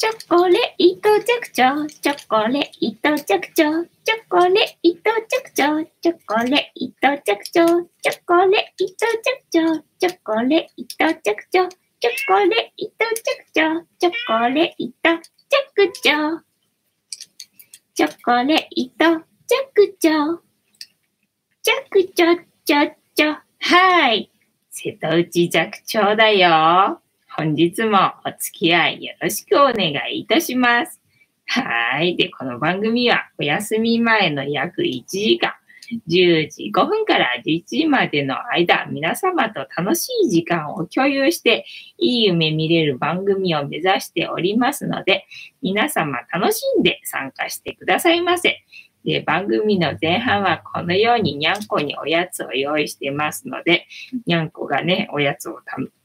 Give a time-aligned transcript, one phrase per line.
[0.00, 16.40] チョコレート着長、チョコレート着長、チョコレート着長、チョチョコレート着長、チョチョコレート着長、チョチョコレート着長、チョチョコレート着長、チョチョコレート着長、
[17.92, 20.40] チョチョコレート着長、
[21.62, 24.32] 着長、ちょちょ、はい。
[24.70, 27.02] 瀬戸内寂聴だよ。
[27.36, 31.00] 本日もお付き合いよろしくお願いいたします。
[31.46, 32.16] はい。
[32.16, 35.52] で、この番組はお休み前の約1時間、
[36.08, 41.64] 10時5分から11時までの間、皆様と楽しい時間を共有して、
[41.98, 45.26] いい夢見れる番組を目指しておりますので、
[45.62, 48.64] 皆様楽しんで参加してくださいませ。
[49.04, 53.86] で、番組の前半はこのようににゃんこにおやつを用意してますので、
[54.26, 55.60] にゃんこがね、おやつを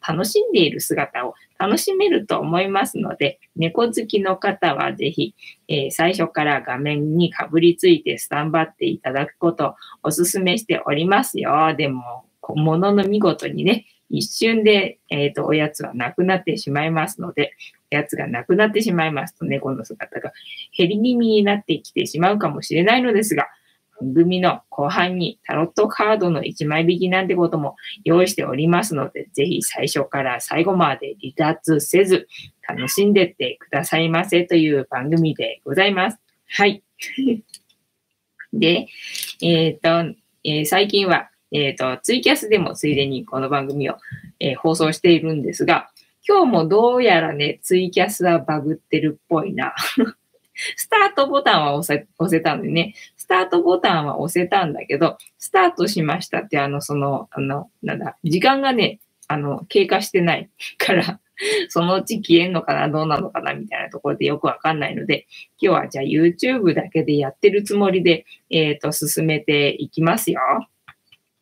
[0.07, 5.35] 楽しんでいる姿を楽しめると思いますので、猫好きの方はぜひ、
[5.67, 11.75] えー、最初から画面にかぶりついてスタンバっていただくことをお勧めしておりますよ。
[11.75, 17.53] でも、ものの見事にね、一瞬で、えっ、ー、と、おやつはなくなってしまいますので、
[17.89, 20.31] やつがなくなってしまいますと、猫の姿が
[20.77, 23.47] 減り気味になってきてしまうかもしれないのですが、
[24.01, 32.27] 番組の後半にタロットカードの1枚引きなんてことも用意しておりますので、ぜひ最初から最後まで離脱せず、
[32.67, 36.19] 楽しんでってくださいませという番組でございます。
[36.49, 36.83] はい。
[38.53, 38.87] で、
[39.41, 43.95] えっ、ー、と、えー、最近は、えっ、ー、と、ツイキャスでもついでにこの番組を、
[44.39, 45.89] え放送しているんですが、
[46.27, 49.73] 今日もどうやらね、ツイキャスはバグってるっぽいな。
[50.75, 61.19] スタートボタンは押せ押せたんでね、スタートボタンは押せたんだけど、スタートしましたって、あの、その、あの、なんだ、時間がね、あの、経過してないから、
[61.69, 65.27] そのうち消えんのかな、どうなのかな、みたいなところでよくわかんないので、
[65.59, 70.41] 今日はじゃあ YouTube だけでやってるつもりで、えっ、ー、と、進めていきますよ。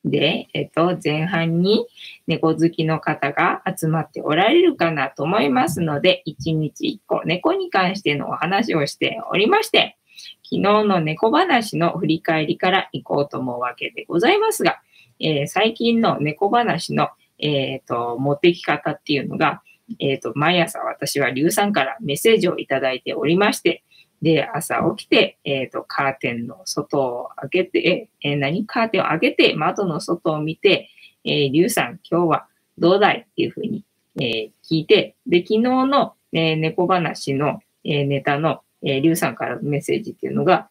[0.06, 1.88] で、えっと、前半に
[2.28, 9.98] 猫好きの方が集まっておられるかなと思いますので、1日1個猫に関してのお話をしておりまして、
[10.44, 14.82] 昨日の猫話の振り返りから行こうと思うわけでございますが、
[15.20, 17.10] えー、最近の猫話の、
[17.40, 19.62] えーと、持ってき方っていうのが、
[20.00, 23.84] えーと、毎朝私は硫酸からメッセージをいただいておりまして、
[24.24, 30.90] で、朝起きて、えっ、ー、と、カーテンの外を開けて、え、何カーテンを開けて、窓の外を見て、
[31.26, 32.48] えー、リュウさん、今日は
[32.78, 33.84] どうだいっていうふうに、
[34.22, 40.70] え、聞いて、で、昨日の、え、猫話の、え、ネタの、えー、リュウさんからのメッセージっていうのが、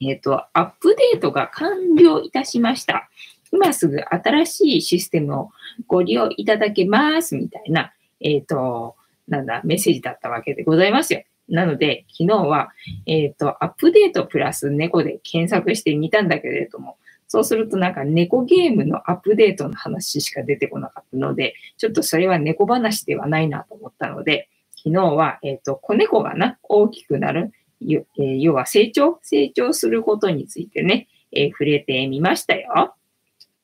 [0.00, 3.08] えっ、と、アップデートが完了いたしました。
[3.52, 5.50] 今すぐ新しいシステムを
[5.86, 8.96] ご利用いただけます、みたいな、えっ、と、
[9.28, 11.22] なんだ、メッセージだったわけでございますよ。
[11.48, 12.70] なので、昨日は、
[13.06, 16.96] えっ、ー、と、アップデートプラス猫で検索してみたんだけれども、
[17.28, 32.94] そうするとなんか猫ゲームのアップデートの話しか出てこなかったので、ちょっとそれは猫話ではないなと思ったので、昨日は、えっ、ー、と、子猫がな、大きくなる、えー、要は成長成長することについてね、えー、触れてみましたよ。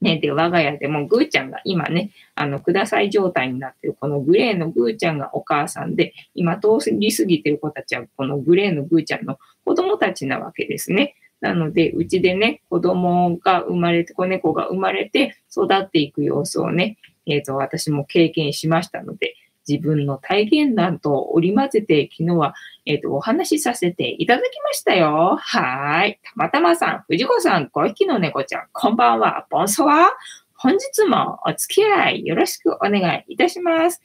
[0.01, 11.17] ね、で、我が家でもぐーちゃんが今ね、あの、ください状態になってる、このグレーのぐーちゃんがお母さんで、今通り過ぎてる子たちは、このグレーのぐーちゃんの子供たちなわけですね。
[11.41, 19.35] なので、うちでね、子供が生まれて、子猫が生まれて育っていく様子をね、えっ、ー、と、私も経験しましたので、
[19.71, 22.55] 自分の体験談と織り交ぜて、昨日は、
[22.87, 25.37] えっ、ー、と、お話しさせていただきましたよ。
[25.41, 26.19] はい。
[26.25, 30.11] たまたまさん、藤子さん、5匹の猫ちゃん、こんばんは、ボンソワ
[30.55, 34.03] 本日もお付き合いよろしくお願いいたします。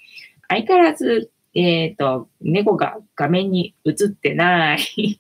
[0.48, 5.20] 相変わらず、えっ、ー、と、猫が画面に映ってない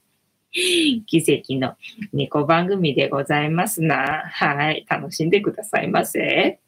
[1.07, 1.75] 奇跡の
[2.13, 4.23] 猫番組でございますな。
[4.31, 4.85] はい。
[4.87, 6.59] 楽しんでくださいませ。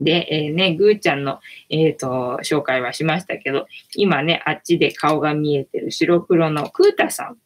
[0.00, 7.38] で、えー、ね、ぐーちゃんの、えっ、ー、と、紹介はしましたけど、今ね、あっちで顔が見えてる白黒のクータさん。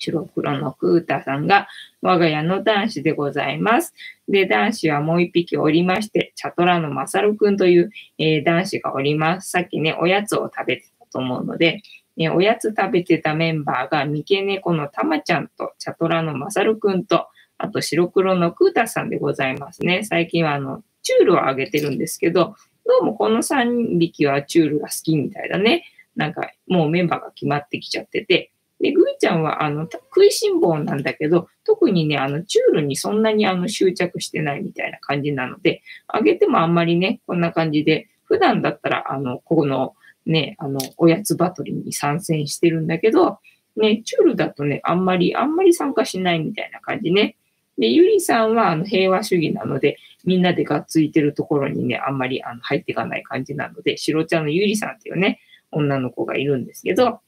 [0.00, 1.66] 白黒のクータさんが
[2.02, 3.94] 我が家の男子でございます。
[4.28, 9.50] で、男子はもう一匹おりまして、チャトラのマサルくんという、えー、男子がおります。
[9.50, 11.82] さっきね、おやつを食べてたと思うので、
[12.16, 17.26] ね、おやつ食べてたメンバーが、三毛猫のたまちゃんと、チャトラのマサルくんと、
[17.58, 20.04] あと白黒のクータさんでございますね。
[20.04, 22.54] 最近はあの、チュールをあげてるんですけど、
[22.86, 25.84] どうもこの3匹はチュールが好きみたいだね。
[26.16, 28.52] なんかもうメンバーが決まってきちゃってて。
[28.78, 39.94] で、グーちゃんはあの食いしん坊なんだけど、特にね、あのチュールにそんなにあの執着してないみたいな感じなので、あげてもあんまりね、こんな感じで、普段だったらあの、この
[40.26, 43.38] ね、あの、おやつバトルに参戦してるんだけど、
[43.76, 47.37] ね、チュールだとね、あんまり、あんまり参加しないみたいな感じね。
[47.78, 55.40] で、ゆりさんはあの平和主義なので、みんなでがっついてるところにね、あんまりあの入っていかない感じなので、しろちゃんのゆりさんっていうね、
[55.70, 57.20] 女の子がいるんですけど、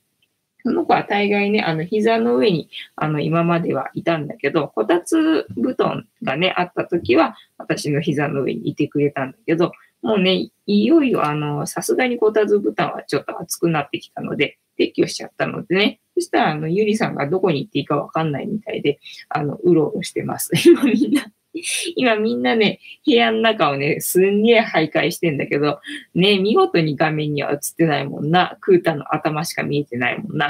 [0.63, 20.51] その子は大概ね、あの、膝の上に、あの、今まではいたんだけど、こたつ布団がね、あった時は、私の膝の上にいてくれたんだけど、もうね、いよいよ、あの、さすがにこたつ布団はちょっと熱くなってきたので、撤去しちゃったのでね、そしたら、あの、ゆりさんがどこに行っていいかわかんないみたいで、あの、うろうろしてます。
[20.67, 21.31] 今みんな
[21.97, 25.81] 今みんなね、部屋の中をね、すんげえ徘徊してんだけど、
[26.15, 28.57] ね、見事に画面には映ってないもんな。
[28.61, 30.49] クータの頭しか見えてないもんな。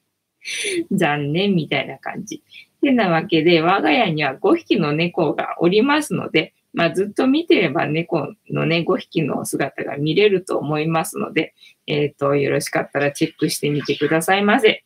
[0.92, 2.42] 残念みたいな感じ。
[2.80, 11.54] てなわけで、我が家には5匹の猫がおりますので、まあ、ずっと見てれば猫のね、5匹の姿が見れると思いますので、
[11.88, 14.84] えっ、ー、と、よろしかったらチェックしてみてくださいませ。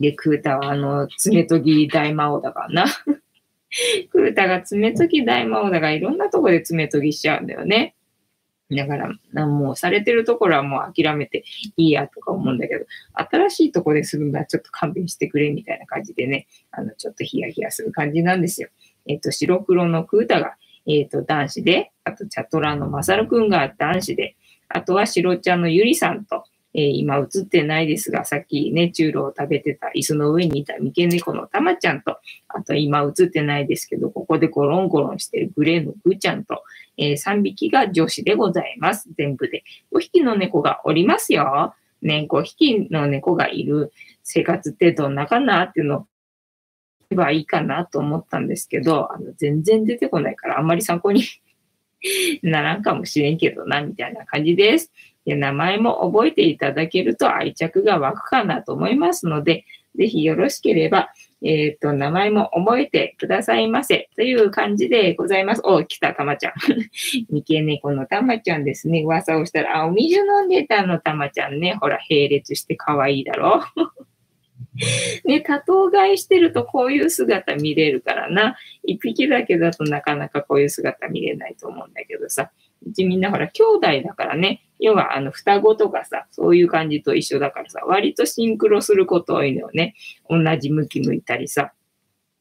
[0.00, 2.84] で、クータはあの、爪研ぎ大魔王だからな。
[4.10, 7.96] クータが爪研ぎ大魔王だからいろんなとこで爪研ぎしちゃうんだよね。
[8.70, 11.44] だから、もうされてるところはもう諦めて
[11.76, 18.68] いいやとか思うんだけど、新しいとこでするのはちょっと勘弁してくれみたいな感じでね、あの、ちょっとヒヤヒヤする感じなんですよ。
[19.06, 20.56] えっ、と、白黒のクータが、
[20.86, 24.36] えっ、と、男子で、あと、チャトラのマサルくんが男子で、
[24.74, 26.44] あとは白ちゃんのゆりさんと、
[26.74, 32.18] えー、今映ってないですが、さっきね、チュールを食べてた椅子の上にいた三毛猫のたまちゃんと、
[32.48, 36.64] あと今映ってないですけど、ここでゴロンゴロンしてるグレーのぐーちゃんと、
[36.96, 39.08] えー、3匹が女子でございます。
[39.16, 39.62] 全部で。
[39.94, 41.74] 5匹の猫がおりますよ。
[42.02, 43.92] ね、5匹の猫がいる
[44.24, 46.06] 生活ってどんなかなっていうのを
[47.10, 51.22] 言えばいいかなと思ったんですけど、あの全然出てこないからあんまり参考に
[52.42, 54.92] ならんかもしれんけどな、みたいな感じです。
[55.24, 59.64] で名前も覚えていただけると愛着が湧くかなと思いますので、
[59.96, 61.10] ぜひよろしければ、
[61.42, 64.08] えっ、ー、と、名前も覚えてくださいませ。
[64.16, 65.62] という感じでございます。
[65.64, 66.52] お、来た、たまちゃん。
[67.30, 69.02] 三毛猫のたまちゃんですね。
[69.02, 71.76] 噂をしたら、あ、お水飲んでたの、たまちゃんね。
[71.80, 73.62] ほら、並列して可愛いだろ。
[75.24, 78.56] ね、多頭飼いしてるとこういう姿見れるからな。
[78.82, 82.50] 一匹だけだとなかなかこういう姿見れないと思うんだけどさ。
[82.86, 84.62] うちみんなほら、兄弟だからね。
[84.78, 89.94] 要は、あの、双子とかさ、そういう感じと一緒だからさ、割とシンクロすること多いのよね。
[90.28, 91.72] 同じ向き向いたりさ。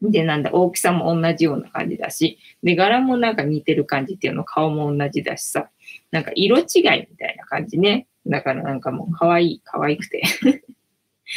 [0.01, 5.69] で、なんだ、大きさも同じような感じだし、で、柄もなんか似てる感じっていうの、顔も同じだしさ、
[6.11, 6.65] なんか色違い
[7.09, 8.07] みたいな感じね。
[8.25, 10.23] だからなんかもう可愛い、可愛くて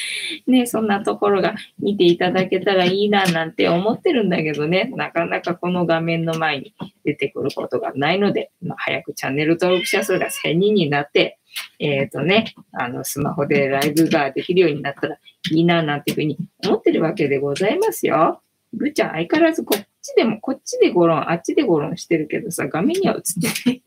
[0.46, 11.38] ね、そんなところが見ていただけたらいいななんて思ってるんだけどね、なかなかこの画面の前に出てくることがないので、まあ、早くチャンネル登録者数が1000人になって、
[11.78, 15.16] えっ、ー、とね、あの、スマホでライブができるようになったら
[15.50, 18.40] いいななんていうふうに思ってるわけでございますよ。
[18.74, 23.82] ぐーちゃん相変わらずこっちでも、こっちでゴロン、あっちでゴロンしてるけどさ、画面には映ってない。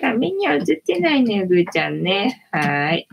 [0.00, 2.46] 画面には映ってないね、ぐーちゃんね。
[2.50, 3.08] はい。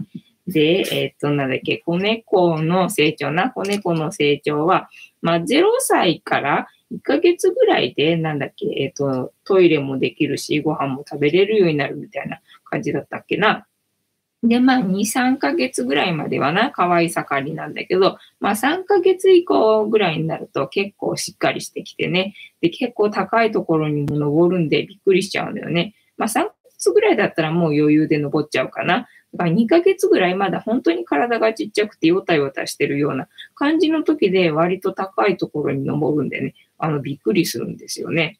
[0.47, 4.89] で、えっ、と、なんだっけ、子猫の成長な、子猫の成長は、
[5.21, 13.65] まあ、0歳から1ヶ月ぐらいで、なんだっけ、えっ、と、トイレもできるし、ご飯も食べれるようになるみたいな感じだったっけな。
[14.47, 22.35] で、まあ、2、3ヶ月ぐらいまではな、可愛い盛りなんだけど、まあ、3ヶ月以降ぐらいになると結構しっかりしてきてね。
[22.61, 25.95] で、結構高いところにも登るんでびっくりしちゃうんだよね。
[26.17, 29.07] まあ、3ヶ月ぐらいだったらもう余裕で登っちゃうかな。
[29.35, 38.39] だから2ヶ月ぐらいまだ本当に体がちっちゃくてヨタヨタしてるような感じの時で割と高いところに登るんでね、あの、びっくりするんですよね。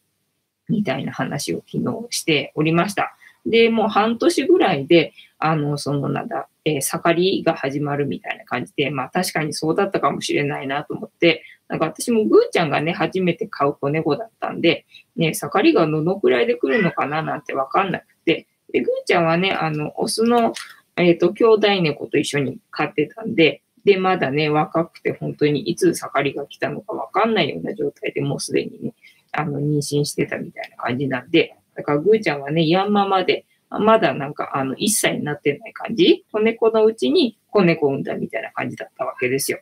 [0.69, 3.15] みたいな話を昨日しておりました。
[3.45, 14.85] で、もう半年ぐらいで、あの、そのなんだ、えー、盛りが始まるみたいな感じで、まあ確かにそうだったかもしれないなと思って、なんか私もぐーちゃんがね、初めて飼う子猫だったんで、
[15.15, 20.53] ね、盛りがどのくらいで来るのかななんてわかんなくて、で、ぐーちゃんはね、あの、オスの
[20.97, 28.93] えっ、ー、と、兄弟猫と一緒に飼ってたんで、で、まだね、若くて本当にいつ盛りが来たのかわかんないような状態でもうすでにね、
[29.31, 36.25] あの、妊娠してたみたいな感じなんで、だからぐーちゃんはね、ヤンマまで、まだなんか、あの、1歳になってない感じ？
[36.31, 39.59] 子猫のうちに子猫産んだみたいな感じだったわけですよ。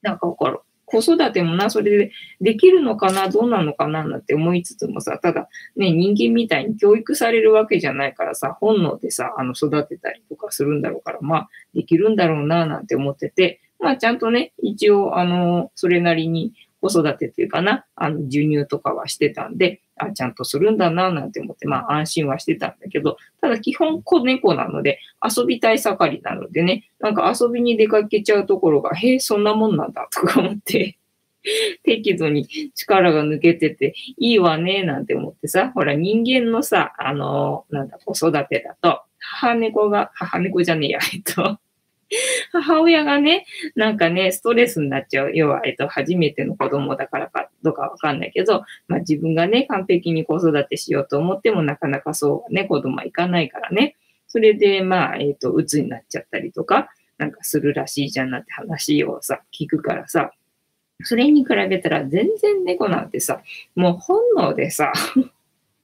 [0.00, 0.60] なんかわかる。
[0.92, 30.98] 子育てもな、それでできるのかな、どうなのかな、なんて思いつつもさ、ただ、ね、人間みたいに教育されるわけじゃないからさ、本能でさ、あの、育てたりとかするんだろうから、まあ、できるんだろうな、なんて思ってて、まあ、ちゃんとね、一応、あの、それなりに、子育てっていうかな、あの、授乳とかはしてたんで、あ、ちゃんとするんだな、なんて思って、まあ安心はしてたんだけど、ただ基本子猫なので、遊びたい盛りなのでね、なんか遊びに出かけちゃうところが、へえ、そんなもんなんだ、とか思って
[31.84, 41.58] 適度に力が抜けてていいわね、なんて思ってさ、ほら人間のさ、あの、なんだ、子育てだと、母猫が、母猫じゃねえや、えっと、
[42.52, 45.32] 母親がね、なんかね、ストレスになっちゃう。
[45.34, 53.96] 要は、えっと、初めての子供だからか、どうかわかんないけど、まあ自分がね、完璧に子育てしようと思ってもなかなかそうね、子供はいかないからね。
[54.28, 60.32] それで、まあ、えっと、鬱になっちゃったりとか、なんかするらしいじゃんなって話をさ、聞くからさ、
[61.04, 63.42] それに比べたら全然猫なんてさ、
[63.74, 64.92] もう本能でさ、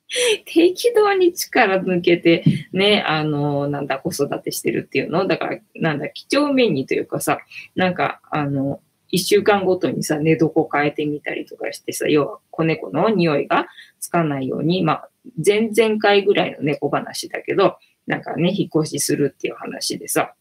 [0.46, 5.26] 適度に力抜けて、ね、あの、なんだ、子育てしてるっていうの？
[5.26, 7.38] だから、なんだ、几帳面にというかさ、
[7.74, 13.68] なんか、あの、一週間ごとにさ、寝床変えてみたりとかしてさ、要は子猫の匂いが
[14.00, 15.10] つかないように、まあ、
[15.44, 20.34] 前々回ぐらいの猫話だけど、なんかね、引っ越しするっていう話でさ、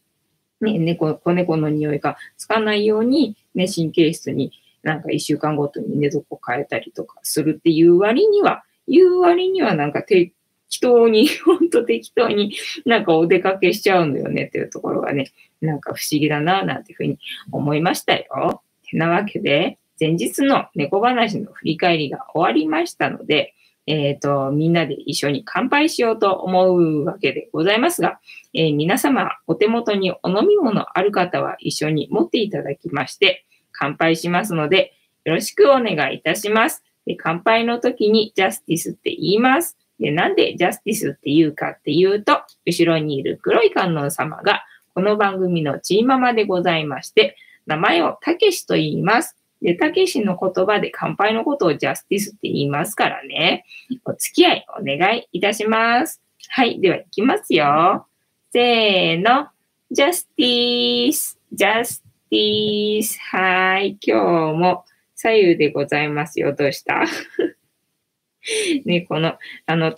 [0.60, 10.32] ね、猫、子猫の匂いがつかないように、ね、神経質になんか一週間ごとに寝床変えたりとかするっていう割には、言う割にはなんか適
[10.80, 12.54] 当に、ほんと適当に
[12.84, 17.18] なんかお出かけしちゃうのよねっていうところがね、なんか不思議だななんていうふうに
[17.52, 18.62] 思いましたよ。
[18.88, 23.54] てなわけで、前日の猫話の振り返りが終わりましたので、
[23.86, 28.20] えっ、ー、と、みんなで一緒に乾杯しようと思うわけでございますが、
[28.52, 34.92] えー、皆様お手元にお飲み物ある方は一緒に持っていただきまして、乾杯しますので、
[35.24, 36.84] よろしくお願いいたします。
[37.08, 39.78] で乾杯の時にジャスティスって言います。
[39.98, 44.62] で、なんでジャスティスって言うかっていうと、後ろにいる黒い観音様が、
[44.94, 47.34] この番組のチーママでございまして、
[47.66, 49.38] 名前をたけしと言います。
[49.62, 53.64] で、たけしの言葉で乾杯のことをジャスティスって言いますからね。
[54.04, 56.20] お付き合いお願いいたします。
[56.50, 56.78] はい。
[56.78, 58.06] では、いきますよ。
[58.52, 59.48] せーの。
[59.90, 63.18] ジャスティス、ジャスティス。
[63.18, 63.96] はい。
[64.02, 64.84] 今日も
[65.20, 66.54] 左右でございますよ。
[66.54, 67.04] どうした？
[68.86, 69.92] ね、この、あの、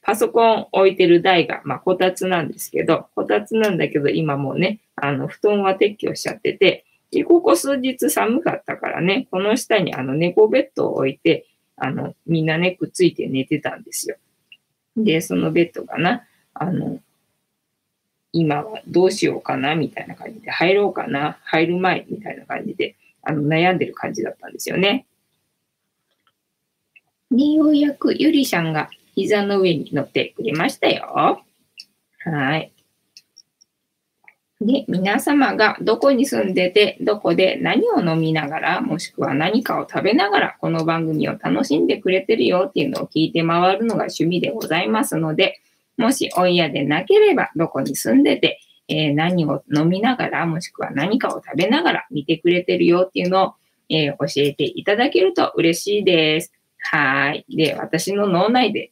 [0.00, 11.46] パソコン置いてる台が、まあ、こたつなんですけど、こたつなんだけど、今もうね、あの、布団は撤去しちゃってて、で、ここ数日寒かったからね、この下にあの、猫ベッドを置いて、
[11.76, 14.16] あの、みんなね、くっついて寝てたんですよ。
[14.96, 17.00] で、そのベッドがな、あの、
[18.32, 25.06] 今はどうしようかな、みたいな感じで、入ろうかな、入る前、みたいな感じで、あの悩んでる感じだったんですよね。
[27.30, 31.42] で、ようやくゆりさんが膝の上に乗ってくれましたよ。
[32.24, 32.72] はい。
[34.60, 45.60] で、皆様がどこに住んでて、どこで何を飲みながら、もしくは何かを食べながら、この番組を楽しんでくれてるよっていうのを聞いて回るのが趣味でございますので、
[45.96, 53.54] もしお嫌でなければ、どこに住んでて、えー、何を飲みながら、もしくは何かを食べながら見てくれてるよっていうのを、
[53.88, 56.52] えー、教えていただけると嬉しいです。
[56.78, 57.46] はい。
[57.48, 58.90] で、私の脳内で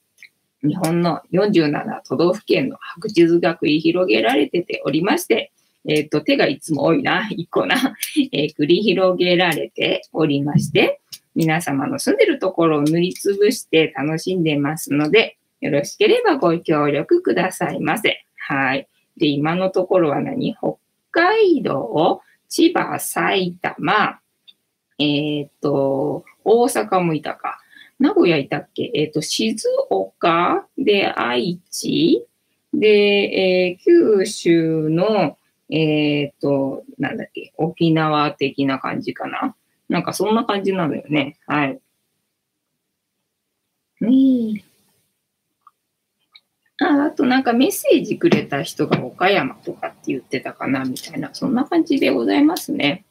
[0.62, 5.52] 日本の47都道府県の白地図が繰り広げられてておりまして、
[5.88, 7.76] えっ、と、手がいつも多いな、一個な、
[8.32, 11.00] えー、繰り広げられておりまして、
[11.34, 18.24] 皆様の住んでるところを塗りつぶして楽しんでますので、よろしければご協力くださいませ。
[18.36, 18.88] はい。
[19.18, 20.54] で、今のところは何？
[20.54, 20.76] 北
[21.10, 24.20] 海道、千葉、埼玉、
[24.98, 27.60] えっ、と、大阪もいたか。
[27.98, 28.90] 名古屋いたっけ？
[28.94, 30.66] えっ、と、静岡？
[30.78, 32.24] で愛知？
[32.72, 35.36] で、えー、九州の、
[35.68, 39.56] えっ、と、なんだっけ、沖縄的な感じかな？
[39.88, 41.38] なんかそんな感じなのよね。
[41.46, 41.80] はい。
[44.00, 44.67] ねえ。
[46.80, 53.04] ああとなんかメッセージくれた人が岡山とかって言ってたかなみたいな、そんな感じでございますね。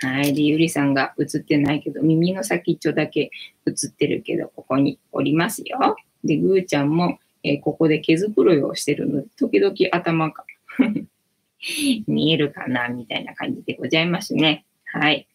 [0.00, 0.34] はい。
[0.34, 3.30] で、ゆりさんが映ってないけど、耳の先っちょだけ
[3.66, 5.96] 映ってるけど、ここにおりますよ。
[6.22, 10.44] で、ぐーちゃんも、えー、ここで毛づくろいをしてるので、時々頭が
[12.06, 14.64] 見えるかなみたいな感じでございますね。
[14.86, 15.28] はい。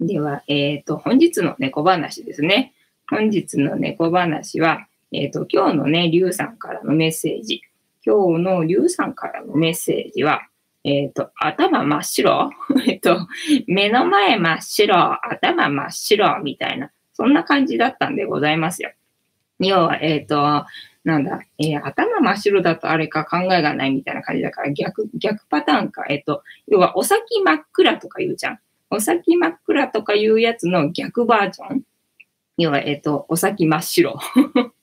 [0.00, 2.74] では、えっ、ー、と、本日の猫話ですね。
[3.08, 7.62] 本日の猫話は、えっ、ー、と、今日のね、りゅうさんからのメッセージ。
[8.04, 10.42] 今日のりゅうさんからのメッセージは、
[10.84, 12.50] えっ、ー、と、頭真っ白？
[12.86, 13.26] えっと、
[13.66, 18.92] 目の前真っ白、頭真っ白、みたいな、そんな感じだったんでございますよ。
[19.60, 20.66] 要は、えっ、ー、と、
[21.04, 26.04] なんだ、えー、頭真っ白だとあれか考えがないみたいな感じだから逆、逆パターンか。
[26.08, 28.58] えっ、と、要はお先真っ暗とか言うじゃん。
[28.90, 31.82] お先真っ暗とかいうやつの逆バージョン。
[32.58, 34.18] 要は、えっ、と、お先真っ白。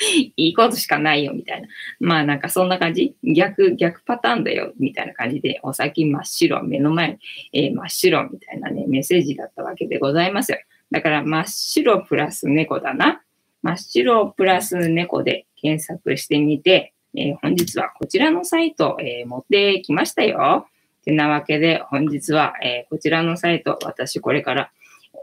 [0.36, 1.68] いいことしかないよ、みたいな。
[2.00, 7.18] まあなんかそんな感じ逆、逆パターンだよ、みたいな感じで、お先真っ白、目の前、
[7.52, 10.58] えー、真っ白、みたいなね、メッセージだったわけでございますよ。
[10.90, 13.22] だから真っ白プラス猫だな。
[13.62, 20.66] 真っ白プラス猫で検索してみて、えー、本日はこちらのサイト、えー、持ってきましたよ。
[21.04, 24.70] てなわけで、本日は、えこちらのサイト、私これから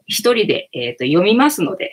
[0.07, 1.91] 一人で、えーと読みますので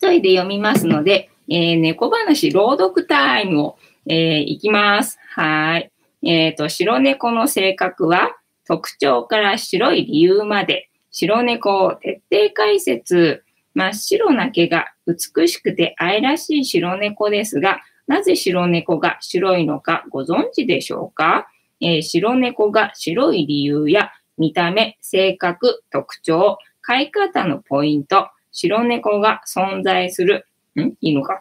[0.00, 5.18] 一人で読みますので、えー、猫話朗読タイムを、えー、いきます。
[5.34, 5.92] はい。
[6.22, 8.34] えっ、ー、と、白猫の性格は、
[8.66, 13.44] 特徴から白い理由まで、白猫を徹底解説。
[13.74, 21.46] 真っ白な毛が美しくて愛らしい白猫ですが、なぜ白猫が白いのかご存知でしょうか、
[21.82, 30.94] えー、白猫が白い理由や見た目、性格、特徴、飼い方のポイント、白猫が存在する、ん？
[31.00, 31.40] いいのか？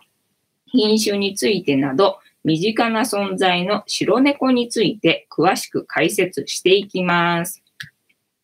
[0.67, 7.63] 品種についてなど、身近な存在の白猫について詳しく解説していきます。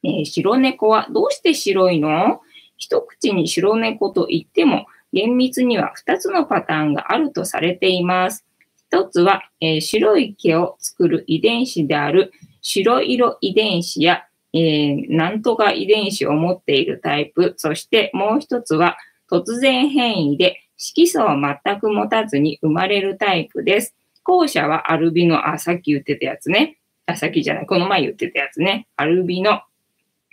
[0.04, 2.42] えー、白猫はどうして白いの？
[2.78, 8.46] 一口に白猫と言っても、厳密には2つのパターンがあるとされています。
[8.90, 14.26] 一つは、えー、白い毛を作る遺伝子である白色遺伝子や
[14.56, 17.54] えー、なんとか遺伝子を持っているタイプ。
[17.58, 18.98] そしてもう一つは
[19.30, 23.96] 突然変異で色素を全く持たずに生まれるタイプです。
[24.24, 26.78] 後者はアルビノ、あ、さっき言ってたやつね。
[27.06, 28.88] あ、さっきじゃない、この前言ってたやつね。
[28.96, 29.62] アルビノ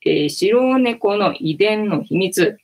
[0.04, 2.58] えー、白猫の遺伝の秘密。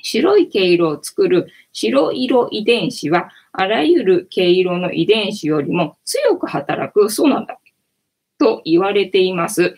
[0.00, 7.58] 白い毛色を作る白色遺伝子は、あらゆる毛色の遺伝子よりも強く働く、そうなんだ、
[8.38, 9.74] と言われています。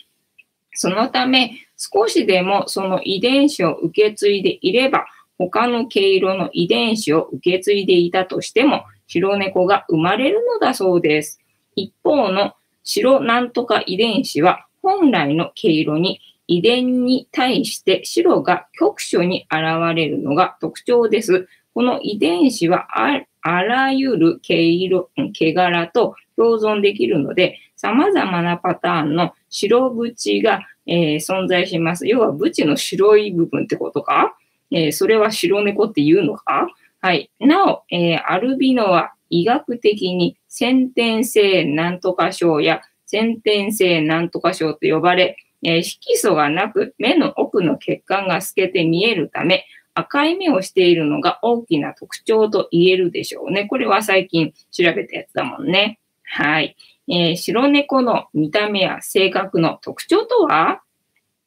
[0.73, 5.07] そのため、少しでもその遺伝子を受け継いでいれば、
[5.49, 11.41] 他の毛色の遺伝子を受け継いでいたとしても、白猫が生まれるのだそうです。
[11.77, 12.53] 一方の
[12.85, 21.49] 白なんとか遺伝子は、本来の毛色に遺伝に対して白が局所に現れるのが特徴です。
[21.75, 32.07] この遺伝子はあらゆる毛色、毛柄と共存できるので、様々なパターンの白縁が、えー、存在します。
[32.07, 34.37] 要は縁の白い部分ってことか？
[34.71, 36.69] えー、それは白猫って言うのか？
[37.01, 37.31] はい。
[37.41, 53.65] なお、えー、アルビノは医学的に先天性なんとか症や先天性なんとか症と呼ばれ、え、色素がなく目の奥の血管が透けて見えるため、赤い目をしているのが大きな特徴と言えるでしょうね。
[53.65, 55.99] これは最近調べたやつだもんね。
[56.23, 56.77] はい。
[57.09, 60.81] えー、白猫の見た目や性格の特徴とは、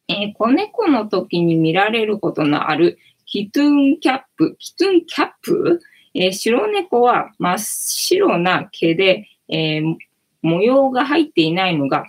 [0.09, 5.79] えー、子猫の時に見られることのあるキトゥンキャップ、キトゥンキャップ、
[6.13, 9.95] えー、白猫は真っ白な毛で、えー、
[10.41, 12.05] 模様が入っていないのが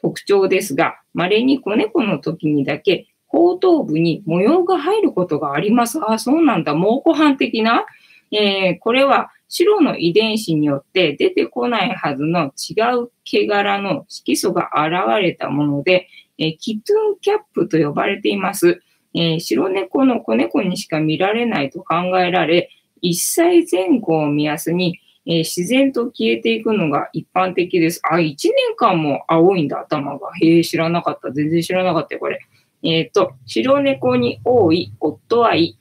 [0.00, 5.98] 特徴ですが、稀に子猫の時にだけ後頭部に模様が入ることがあります。
[6.06, 6.74] あ、そうなんだ。
[6.74, 7.84] 蒙古斑的な、
[8.30, 18.82] えー、これは白の遺伝子によって出てこないはずの違う毛柄の色素が現れたもので、えー、キトゥンキャップと呼ばれています。
[19.14, 22.70] えー、白猫の子猫にしか見られないと考えられ、
[23.02, 28.00] 1歳前後を目安に、えー、自然と消えていくのが一般的です。
[28.04, 28.36] あ、1年
[28.76, 30.30] 間も青いんだ、頭が。
[30.40, 31.30] へえ、知らなかった。
[31.30, 32.40] 全然知らなかったよ、これ。
[32.82, 35.78] えっ、ー、と、白猫に多い夫愛。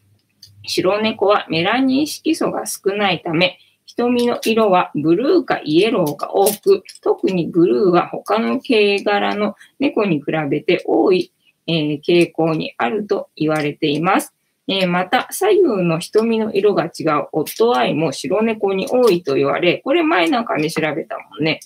[0.63, 11.33] 白猫はメラニン色素が少ないため、瞳の色はブルーかイエローが多く、特にブルーは他の毛柄の猫に比べて多い
[11.67, 14.33] えー、傾向にあると言われています。
[14.67, 21.59] えー、また、左右の瞳の色が違うオットアイも白猫に多いと言われ、これ前なんかね、調べたもんね。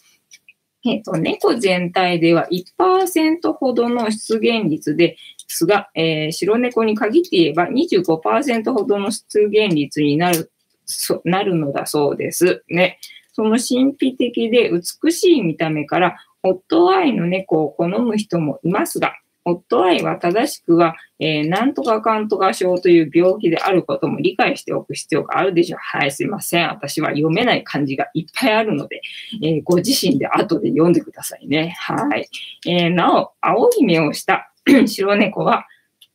[0.86, 10.52] えっ、ー、と、猫全体では1%ほどの出現率ですが、えー、白猫に限って言えば25%ほどの出現率になる、
[10.86, 13.00] そなるのだそうですね。
[13.34, 25.80] その神秘的で美しい見た目から、ホットアイの猫を好む人もいますが、夫愛は正しくは、えー、なんとかかんとか症という病気であることも理解しておく必要があるでしょう。
[25.80, 26.68] はい、すいません。
[26.68, 29.02] 私は読めない漢字がいっぱいあるので、
[29.44, 31.76] えー、ご自身で後で読んでくださいね。
[31.80, 32.28] はい。
[32.68, 34.52] えー、なお、青い目をした
[34.88, 35.68] 白猫は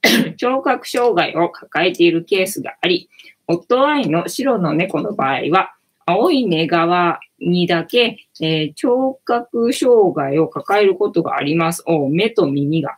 [0.37, 3.09] 聴覚障害を抱えているケースがあり、
[3.47, 5.75] 夫愛の白の猫の場合は、
[6.07, 11.85] 青い目側にだけ、えー、聴覚障害を抱えることがあります。
[11.87, 12.97] お目と耳が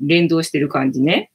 [0.00, 1.30] 連動してる感じね。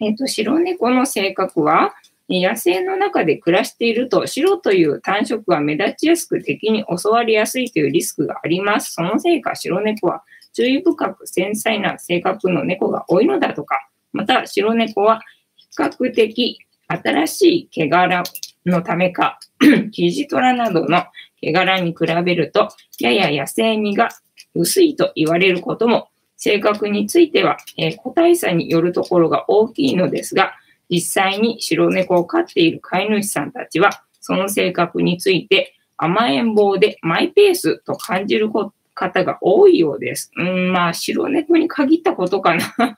[0.00, 1.94] えっ、ー、と、白猫の性格は、
[2.30, 8.92] 野生の中で暮らしていると白という単色が目立ちやすく敵に襲われやすいというリスクがあります。
[8.92, 15.22] そのせいか白猫は注意深く繊細な性格の猫が多いのだとか、また白猫は
[15.56, 18.22] 比較的新しい毛柄
[18.66, 19.38] のためか、
[19.92, 21.04] キジトラなどの
[21.40, 22.68] 毛柄に比べると、
[23.00, 24.10] やや野生味が
[24.54, 30.54] 薄いと言われることも、性格については、えー、個体差によるところが大きいのですが、
[30.88, 38.50] 実際に白猫を飼っている飼い主さんたちは、その性格について甘えん坊でマイペースと感じる
[38.94, 40.30] 方が多いようです。
[40.36, 42.74] うん、まあ、白猫に限ったことかな。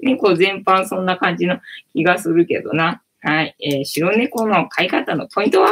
[0.00, 1.58] 猫全般そんな感じの
[1.92, 3.02] 気がするけどな。
[3.22, 3.56] はい。
[3.60, 5.70] えー、白猫の飼い方のポイントは？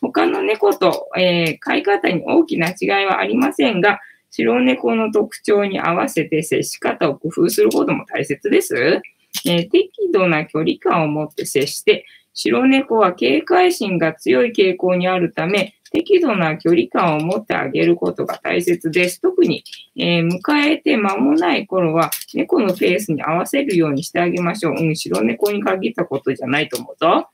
[0.00, 4.00] 他の猫と、えー、飼い方に大きな違いはありませんが、
[4.36, 9.00] 白猫の特徴に合わせて接し方を工夫することも大切です。
[9.46, 19.20] え、適度な距離感を持って接して、白猫は警戒心が強い傾向にあるため、適度な距離感を持ってあげることが大切です。
[19.20, 19.62] 特に、
[19.96, 24.74] えー、迎えて間もない頃は、猫のペースに合わせるようにしてあげましょう。
[24.76, 27.28] うん、白猫に限ったことじゃないと思うぞ。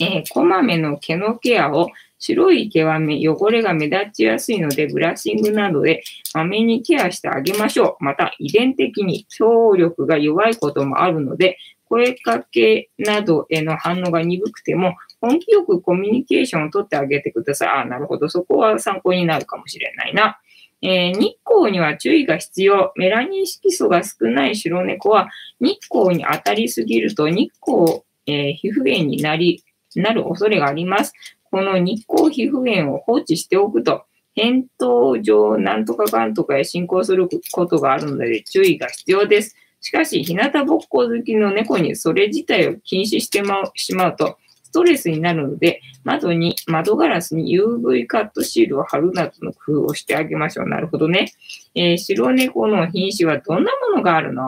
[0.00, 6.02] えー、こまめの毛のケアを白い毛は汚れが目立ちやすいので、ブラッシングなどで
[6.32, 8.04] まめにケアしてあげましょう。
[8.04, 17.68] また、遺伝的に聴力が弱いこともあるので、声かけなどへの反応が鈍くても、根気よくコミュニケーションをとってあげてください。
[17.68, 18.28] あ、なるほど。
[18.28, 20.38] そこは参考になるかもしれないな。
[20.80, 22.92] えー、日光には注意が必要。
[22.96, 25.28] メラニン色素が少ない白猫は、
[25.60, 29.62] 日光に当たりすぎると日光、えー、皮膚炎になり、
[30.00, 31.12] なる恐れがあります。
[31.50, 34.04] この日光皮膚炎を放置しておくと、
[34.36, 39.56] 扁桃状なんとかかんとかへ進行することがあるので注意が必要です。
[39.80, 43.42] しかし、日向ぼっこ好きの猫にそれ自体を禁止して
[43.74, 50.68] しまうと、ストレスになるので、窓に、窓ガラスに UV カットシールを貼るなどの工夫をしてあげましょう。
[50.68, 51.32] なるほどね。
[51.76, 54.42] えー、白猫の品種はどんなものがあるの？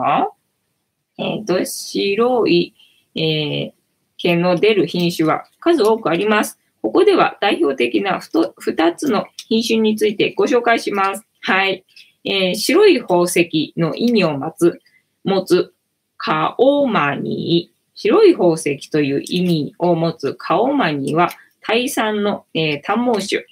[1.17, 2.73] えっ、ー、と、白い、
[3.15, 3.71] えー、
[4.17, 6.59] 毛の出る品種は数多くあります。
[6.81, 11.23] ここでは代表的な2つの品種についてご紹介します。
[11.41, 11.85] はい。
[12.23, 14.81] えー、白い宝石の意味を持つ、
[15.23, 15.73] 持つ、
[16.17, 17.77] カオマニー。
[17.93, 21.29] 白い宝石という意味を持つカオマニーは、
[21.61, 23.43] タイ産の、えー、短毛種。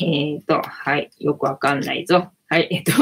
[0.00, 2.30] えっ、ー、と、はい、よくわかんないぞ。
[2.48, 2.92] はい、えっ、と、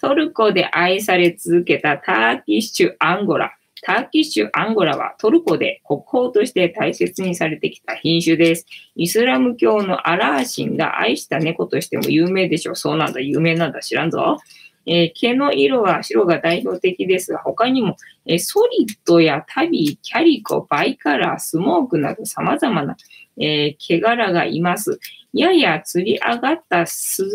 [0.00, 3.56] トルコで愛され続けたターキッシュアンゴラ。
[3.84, 8.66] ターキッシュアンゴラはトルコで国宝として大切にされてきた品種です。
[8.96, 12.76] イスラム教のアラーシンが愛した猫としても有名でしょう。
[12.76, 14.38] そうなんだ、有名なんだ、知らんぞ。
[14.86, 22.96] えー、毛の色は白が代表的ですが、他にも、えー、ソリッドやタビー、キャリコ、バイカラー、スモークなど様々な、
[23.38, 24.98] えー、毛柄がいます。
[25.32, 26.86] やや釣り上がった涼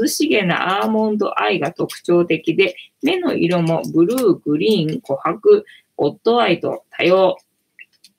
[0.07, 5.63] しげなアーモンドアイが特徴的で、目の色もブルー、グリーン、琥珀、
[5.99, 7.37] オットアイと多様。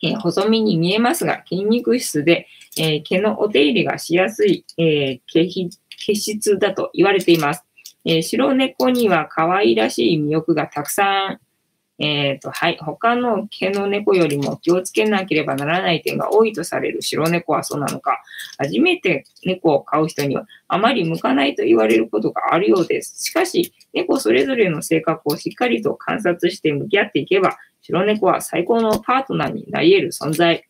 [0.03, 2.47] え細身に見えますが、筋肉質で、
[2.79, 7.65] え毛のお手入れがしやすい、え毛質だと言われています。
[8.05, 11.41] え、白猫には可愛らしい魅力がたくさん、
[12.01, 18.23] えっ、ー、と、はい、他の毛の猫よりも気をつけなければならない点が多いとされる白猫はそうなのか、
[18.57, 23.23] 初めて猫を飼う人にはあまり向かないと言われることがあるようです。
[23.23, 30.65] しかし、猫それぞれの性格をしっかりと観察して向き合っていけば、白猫は最高のパートナーになり得る存在。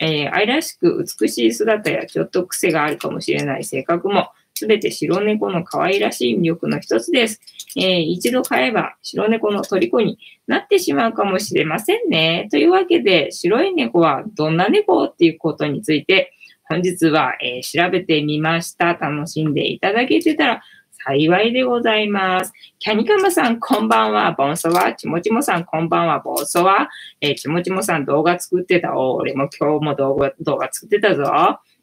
[0.00, 7.40] えー、愛らしく美しい姿やちょっと癖があるかもしれない性格も、すべて白猫の可愛らしい魅力の一つです。
[7.76, 12.46] えー、一度飼えば白猫の虜になってしまうかもしれませんね。
[12.52, 16.32] というわけで、白い猫はどんな猫っていうことについて、
[16.68, 18.94] 本日は、えー、調べてみました。
[18.94, 20.62] 楽しんでいただけてたら
[21.04, 22.52] 幸いでございます。
[22.78, 24.32] キャニカマさん、こんばんは。
[24.38, 24.94] ボンソワ。
[24.94, 26.20] ちもちもさん、こんばんは。
[26.20, 26.88] ボンソワ。
[27.20, 28.96] えー、ちもちもさん、動画作ってた。
[28.96, 31.24] お俺も今日も動画、動画作ってたぞ。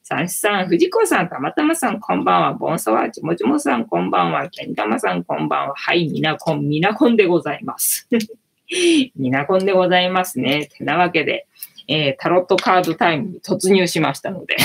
[0.03, 2.53] 三子さん、藤子さん、たまたまさん、こんばんは。
[2.53, 4.49] ボンサワーチ、もちもさん、こんばんは。
[4.49, 5.75] ケンタマさん、こんばんは。
[5.75, 8.07] はい、みなこん、みなこんでございます。
[9.15, 10.67] みなこんでございますね。
[10.75, 11.47] てなわけで、
[11.87, 14.57] えー、タロットカードタイムに突入しましたので。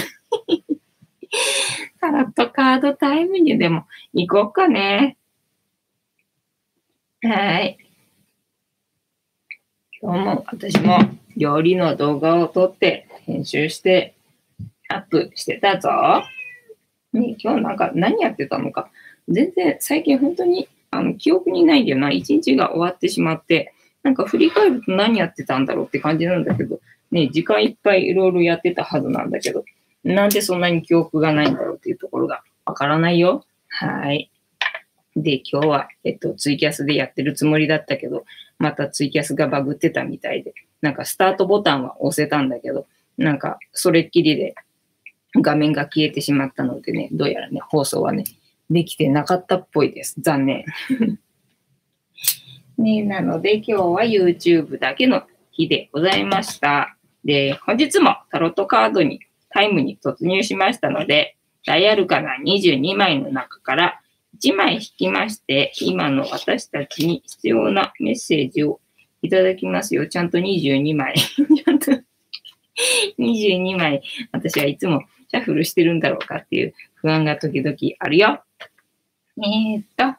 [2.01, 5.19] タロットカードタイムにでも行こうかね。
[7.23, 7.79] はい。
[10.01, 10.99] 今日も私も
[11.37, 14.16] 料理の動画を撮って編集して
[14.89, 15.91] アップしてたぞ。
[17.13, 18.91] ね、今日なんか何やってたのか。
[19.29, 22.11] 全然最近本当にあの記憶にないんだよな。
[22.11, 23.73] 一日が終わってしまって、
[24.03, 29.65] なんか振り返ると何やってたんだろうって感じなんだけど、ね、時間いっぱいいろいろやってたはずなんだけど、
[30.05, 33.45] なんでそんなに記憶がないんだろうっていうところがわからないよ。
[33.69, 34.31] はい。
[35.17, 38.25] で、今日は、えっと、ツイキャスでやってるつもりだったけど、
[38.59, 44.55] またツイキャスがバグってたみたいで、なんかスタートボタンは押せたんだけど、なんかそれっきりで
[45.35, 48.25] 画面が消えてしまったのでね、どうやらね、放送はね、
[48.71, 50.17] できてなかったっぽいです。
[50.21, 50.65] 残念。
[52.79, 56.97] ね、なので今日は YouTube だけの日でございました。
[57.25, 64.01] で、本日もタロットカードにタイムに突入しましたので、ダイアルカナ22枚の中から
[64.43, 68.81] 1枚引きまして、今の私たちに必要なメッセージを
[69.23, 70.07] いただきますよ。
[70.07, 71.15] ちゃんと22枚。
[71.19, 71.93] ちゃんと
[73.19, 74.03] 22枚。
[74.33, 78.43] 私はいつもシャッフルしてるんだろうかっていう不安が時々あるよ。
[79.39, 80.19] えー、っと、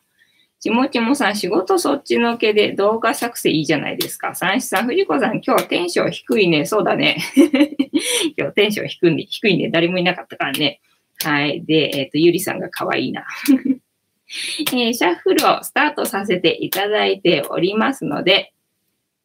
[0.59, 4.33] ちもちもさん、仕事そっちのけで動画作成いいじゃないですか。
[4.33, 6.65] 三子さん、藤子さん、今日テンション低いね。
[6.65, 7.17] そうだね。
[8.35, 9.25] 今日テンション低いね。
[9.29, 9.69] 低いね。
[9.69, 10.81] 誰もいなかったからね。
[11.23, 11.63] はい。
[11.63, 13.25] で、えっ、と、ゆりさんが可愛いな。
[14.29, 18.53] えー、シャッフルをスタートさせていただいておりますので、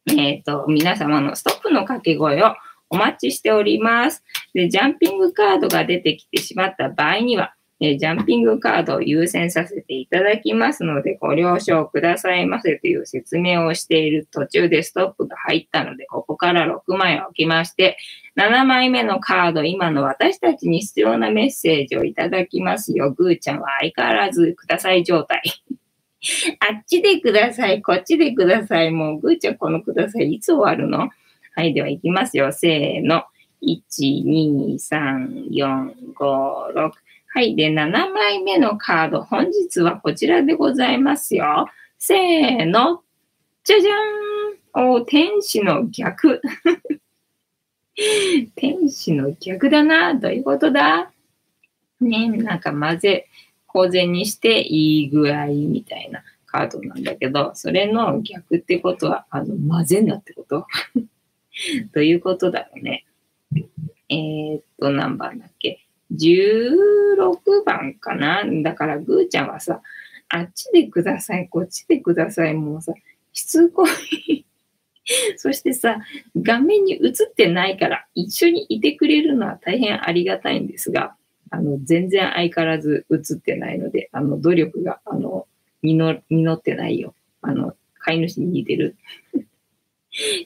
[0.07, 2.55] えっ、と、皆様のストップの掛け声を
[2.93, 4.23] お待ちしております。
[4.53, 17.97] で、ジャンピングカードが出てきてしまった場合には、えジャンピングカードを優先させていただきますので、ご了承くださいませという説明をしている途中でストップが入ったので、ここから6枚置きまして、
[18.37, 23.11] 7枚目のカード、今の私たちに必要なメッセージをいただきますよ。
[23.11, 25.41] ぐーちゃんは相変わらずください状態。
[26.59, 28.91] あっちでください、こっちでください。
[28.91, 30.31] もう、ぐーちゃんこのください。
[30.31, 31.09] いつ終わるの？
[31.55, 32.51] はい、では行きますよ。
[32.51, 33.23] せーの。
[33.61, 36.91] 1、2、3、4、5、6。
[37.27, 37.55] はい。
[37.55, 41.67] で、7枚目のカード、本日はこちらでございますよ。
[41.97, 43.01] せーの。
[43.63, 44.91] じゃじゃーん。
[44.93, 46.41] お天使の逆。
[48.55, 50.15] 天使の逆だな。
[50.15, 51.11] どういうことだ？
[52.01, 53.27] ね、なんか混ぜ、
[53.67, 60.65] 公然にしていい具合みたいなカードなんだけど、それの逆ってことは、あの、混ぜんなってこと？
[61.93, 63.05] どういうことだろうね。
[64.09, 68.43] えー、っと、何番だっけ？16番かな？
[68.63, 69.81] だから、ぐーちゃんはさ、
[70.29, 72.93] あっちでください、こっちでください、もうさ、
[73.33, 73.85] しつこ
[74.27, 74.45] い
[75.37, 76.01] そしてさ、
[76.35, 76.97] 画面に映
[77.29, 81.15] ってないから一緒にいてくれるのは大変ありがたいんですが、
[81.49, 85.47] あの、全然相変わらず映ってないので、あの、努力が、あの、
[85.81, 87.13] 実ってないよ。
[87.41, 88.95] あの、飼い主に似てる。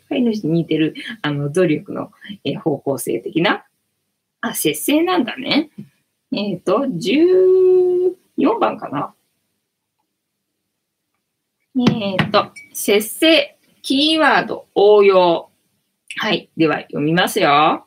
[0.10, 2.12] 飼い主に似てる、あの、努力の、
[2.44, 3.66] え方向性的な
[4.42, 5.70] あ、節制なんだね。
[6.32, 9.14] えっ、ー、と、14番かな。
[11.80, 15.50] えっ、ー、と、節制、キーワード、応用。
[16.18, 16.50] はい。
[16.58, 17.86] では、読みますよ。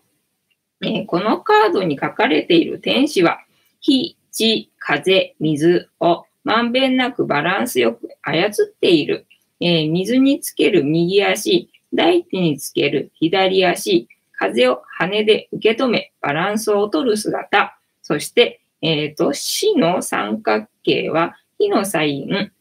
[0.83, 3.39] えー、このカードに書かれている天使は、
[3.81, 9.27] 火、地、風、水をまんべんなくバランスよく操っている。
[9.61, 17.79] えー、水につける右足、大地につける左足、風を羽で受け止め、バランスを取る姿。
[18.03, 22.53] そして、えっ、ー、と、死の三角形は、火のサイン、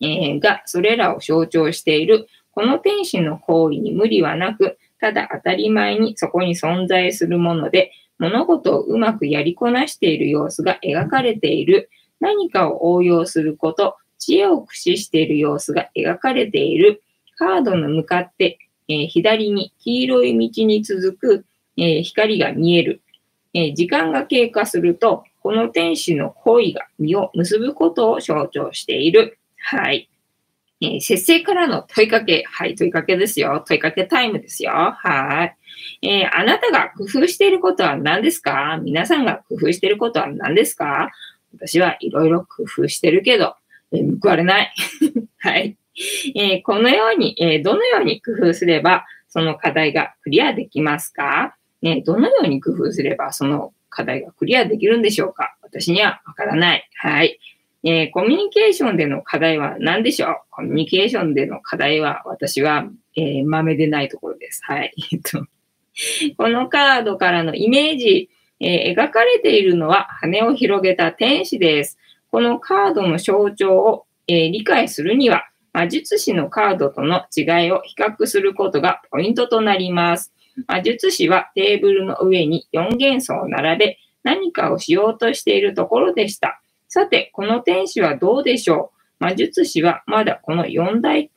[0.00, 2.26] えー、がそれらを象徴している。
[2.50, 11.90] この天使の行為に無理はなく、ただ当たり前にそこに存在するもので、物事をうまくやりこなしている様子が描かれている。
[12.18, 13.96] 何かを応用すること、
[14.28, 17.02] 知恵を駆使している様子が描かれている。
[17.36, 21.44] カードの向かってえ、左に黄色い道に続く、
[21.76, 23.02] え、光が見える、
[23.54, 29.38] え、時間が経過すると、この天使の恋が実を結ぶことを象徴している。
[29.58, 30.08] はい。
[30.80, 32.44] えー、節制からの問いかけ。
[32.46, 33.62] はい、問いかけですよ。
[33.66, 34.72] 問いかけタイムですよ。
[34.72, 35.44] は
[36.02, 36.06] い。
[36.06, 38.78] えー、あなたが工夫していることは何ですか？
[38.82, 41.10] 皆さんが工夫していることは何ですか？
[41.54, 43.54] 私はいろいろ工夫してるけど、
[43.92, 44.72] えー、報われない。
[45.38, 45.76] はい。
[46.36, 55.56] えー、このように、えー、どのように工夫すれば、その課題がクリアできますか、ね、どのように工夫すれば、その課題がクリアできるんでしょうか？
[55.62, 56.88] 私にはわからない。
[56.96, 57.38] はい。
[57.84, 60.36] えーコミュニケーションでの課題は何でしょう？
[60.50, 64.62] コミュニケーションでの課題は私は、えー豆でないところです。
[64.64, 64.92] はい。
[65.12, 65.46] えっと、
[66.36, 71.98] このカードからのイメージ、えー描かれているのは羽を広げた天使です。
[72.30, 80.32] このカードの象徴を、え理解するには、魔術師のカードとの違いを比較することがポイントとなります。
[80.66, 86.60] 魔術師はテーブルの上に4元素を並べ、何かをしようとしているところでした。
[86.88, 89.24] さて、この天使はどうでしょう？
[89.24, 91.30] 魔術師はまだこの4大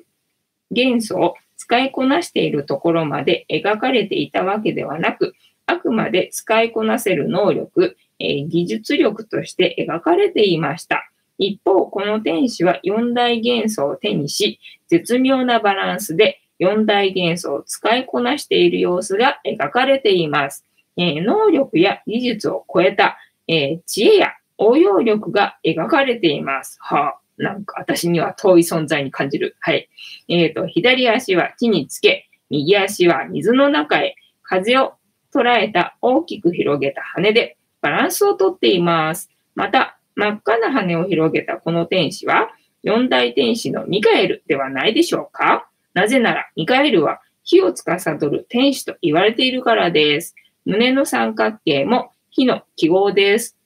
[0.71, 11.09] 元素を使いこなしているところまで描かれていたわけではなく、あくまで使いこなせる能力、え技術力として描かれていました。
[11.37, 20.65] 一方、この天使は4大元素を手にし、絶妙なバランスで4大元素を使いこなしている様子が描かれています。
[20.97, 26.77] えー能力や技術を超えた、えー知恵や応用力が描かれています。
[26.79, 29.55] はあ、なんか私には遠い存在に感じる。
[29.59, 29.89] はい。
[30.27, 34.93] えっ、と、左足は地につけ、右足は水の中へ、風を
[35.33, 39.29] 捉えた大きく広げた羽でバランスをとっています。
[39.55, 42.49] また、真っ赤な羽を広げたこの天使は、
[42.83, 45.67] 四大天使のミカエルではないでしょうか？
[45.93, 50.35] なぜなら、ミカエルは火を司る天使と言われているからです。
[50.65, 53.57] 胸の三角形も火の記号です。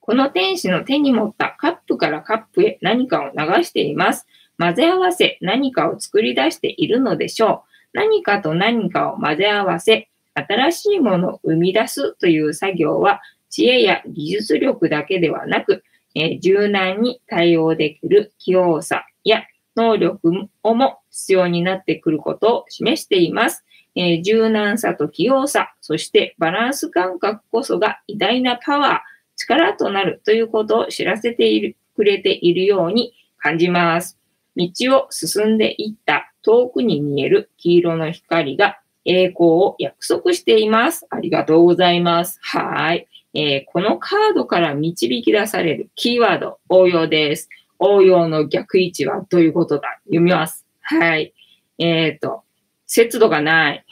[0.00, 4.26] この天使の手に持ったカップからカップへ何かを流しています。
[4.58, 7.68] 混ぜ合わせ何かを作り出しているのでしょう。
[7.94, 13.22] 何かと何かを混ぜ合わせ、新しいものを生み出すという作業は、
[13.54, 15.84] 知恵や技術力だけではなく、
[16.16, 19.44] え柔軟に対応できる器用さや
[19.76, 23.64] 能力をも必要になってくることを示しています。
[23.94, 28.98] え柔軟さと器用さ、そしてバランス感覚こそが偉大なパワー、
[29.36, 34.18] 力となるということを知らせているくれているように感じます。
[34.56, 41.06] 道を進んでいった遠くに見える黄色の光が栄光を約束しています。
[41.08, 42.40] ありがとうございます。
[42.42, 43.06] はい。
[43.34, 47.48] えーこのカードから導き出されるキーワード、応用です。
[47.78, 49.98] 応用の逆位置はどういうことだ？
[50.04, 50.64] 読みます。
[50.82, 51.34] はい。
[51.78, 52.44] えっ、と、
[52.86, 53.84] 節度がない。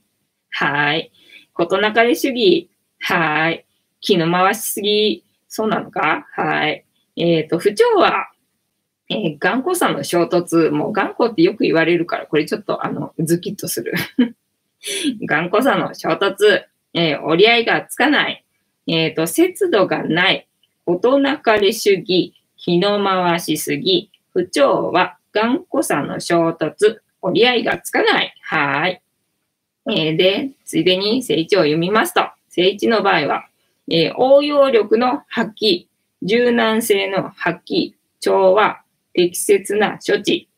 [0.50, 1.10] はい。
[1.54, 2.70] ことなかれ主義。
[3.00, 3.64] はい。
[4.00, 5.24] 気の回しすぎ。
[5.48, 6.26] そうなのか？
[6.32, 6.84] はい。
[7.16, 8.30] えっ、と、不調は、
[9.08, 10.70] えー頑固さの衝突。
[10.70, 13.94] もう頑固ってよく言われるから、これちょっとあの、ズキッとする。
[15.26, 16.64] 頑固さの衝突。
[16.92, 18.44] え折り合いがつかない。
[18.86, 20.48] えっ、と、節度がない。
[20.86, 22.34] 事なかれ主義。
[22.56, 24.10] 気の回しすぎ。
[24.32, 27.00] 不調は頑固さの衝突。
[27.22, 28.34] 折り合いがつかない。
[28.42, 29.02] はい。
[29.88, 33.48] えーで、ついでに聖一を読みますと、聖一の場合は、
[33.90, 35.86] えー応用力の発揮、
[36.22, 38.82] 柔軟性の発揮、調和、
[39.14, 40.48] 適切な処置、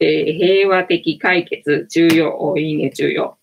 [0.00, 3.36] えー平和的解決、重要、おいいね、重要。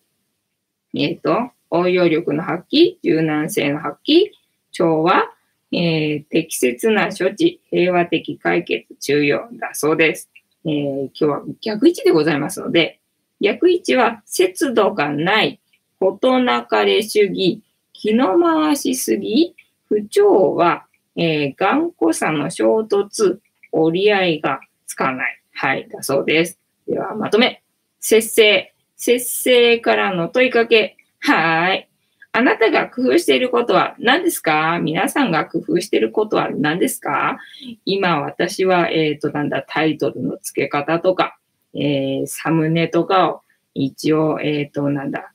[0.94, 4.30] えっ、と、応用力の発揮、柔軟性の発揮、
[4.72, 5.24] 調和、
[5.72, 10.30] えー適切な処置、平和的解決、重要だそうです。
[10.64, 13.00] えー今日は逆位置でございますので、
[13.40, 15.60] 逆位置は節度がない、
[16.00, 19.54] 事なかれ主義、気の回しすぎ、
[19.88, 23.38] 不調は、えー頑固さの衝突、
[23.72, 25.40] 折り合いがつかない。
[25.52, 26.58] はい、だそうです。
[26.86, 27.62] では、まとめ。
[27.98, 28.72] 節制。
[28.96, 30.95] 節制からの問いかけ。
[31.20, 31.88] はい。
[32.32, 34.78] あなたが工夫していることは何ですか？
[34.78, 37.38] 皆さんが工夫していることは何ですか？
[37.86, 41.38] 今私は、えっ、と、なんだ、タイトルの付け方とか、
[41.74, 43.42] えーサムネとかを
[43.74, 45.32] 一応、えっ、と、なんだ、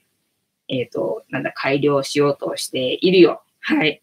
[0.67, 3.41] えっ、と、なんだ、改良しようとしているよ。
[3.61, 4.01] はい。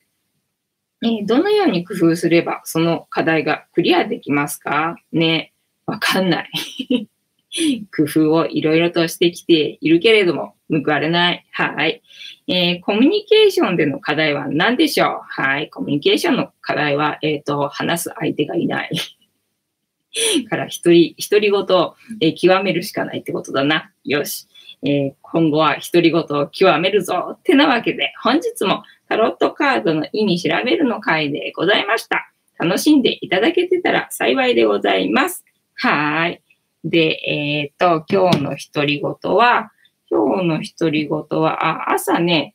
[1.05, 4.97] えどのように工夫すればその課題がクリアできますか？
[5.13, 5.53] ね、
[5.87, 7.09] わかんない。
[7.97, 11.47] 工夫をいろいろとしてきているけれども、報われない。
[11.53, 12.03] はい。
[12.47, 15.21] えーコミュニケーションでの課題は何でしょう？
[15.43, 15.71] はい。
[15.71, 18.91] コミュニケーションの課題は、えっ、と、話す相手がいない。
[20.49, 23.93] から、一人、独り言を、えー極めるしかないってことだな。
[24.05, 24.47] よし。
[24.85, 27.37] えー今後は独り言を極めるぞ。
[27.39, 32.33] ってなわけで、本日もタロットカードの意味調べるの回でございました。
[32.59, 35.45] 楽しんでいただけてたら幸いでございます。
[35.77, 36.43] はい。
[36.85, 39.73] で、えっ、と、今日の独り言は、
[40.11, 42.55] 今日の独り言は、あ、朝ね、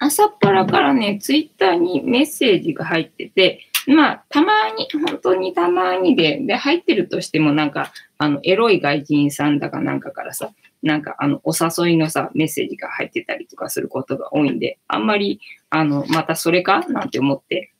[0.00, 10.50] 朝っぱらからね、ツイッターにメッセージが入ってて、まあ、たまに、本当にたまにで、で、入ってるとしてもなんか、あの、エロい外人さんだかなんかからさ、
[10.82, 16.80] なんかあの、お誘いのさ、メッセージが入ってたりとかすることが多いんで、あんまり、あの、またそれか？
[16.88, 17.72] なんて思って、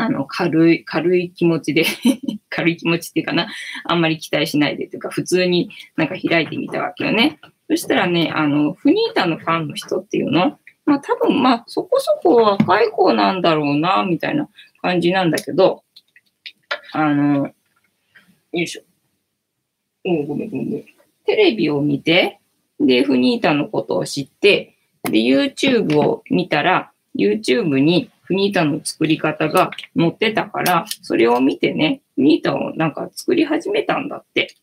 [0.00, 1.84] あの、軽い、軽い気持ちで
[2.48, 3.48] 軽い気持ちっていうかな、
[3.84, 7.38] あんまり期待しないでというか、普通になんか開いてみたわけよね。
[7.68, 14.48] そしたらね、あの、フニータのファンの人っていうの、まあ多分まあそこそこ若い子なんだろうな、みたいな
[14.80, 15.84] 感じなんだけど、
[16.92, 17.52] あの、よ
[18.52, 18.82] いしょ。
[20.04, 20.84] おごめんごめん。
[21.26, 22.40] テレビを見て、
[22.80, 24.74] で、フニータのことを知って、
[25.04, 34.54] で、YouTube を見たら、YouTube にフニータの作り方が載ってたから、それを見てね、フニータをなんか作り始めたんだって。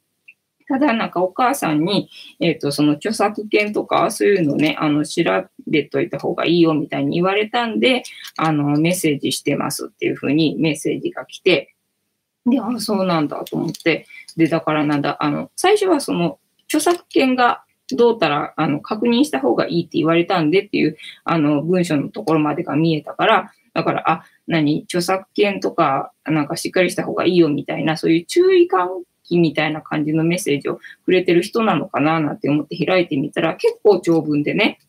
[0.70, 2.10] ただなんかお母さんに、
[2.40, 5.22] えっ、ー、と、その著作権とかそういうのね、あの、調
[5.68, 8.04] べといた方がいいよみたいに言われたんで、
[8.38, 11.76] あの、メッセージしてますっていうふうにメッセージが来て、
[12.46, 14.08] で、あ、そうなんだと思って、
[14.38, 17.66] で、だからなんだ、あの、最初はその、著作権が
[17.96, 28.88] どうたら、あの、確認した方がいいって言われたんでっていう、あの、文章のところまでが見えたから、だから、あ、何、著作権とか、なんかしっかりした方がいいよみたいな、そういう注意喚
[29.24, 34.80] 起みたいな感じのメッセージをくれてる人なのかななんて思って開いてみたら、結構長文でね、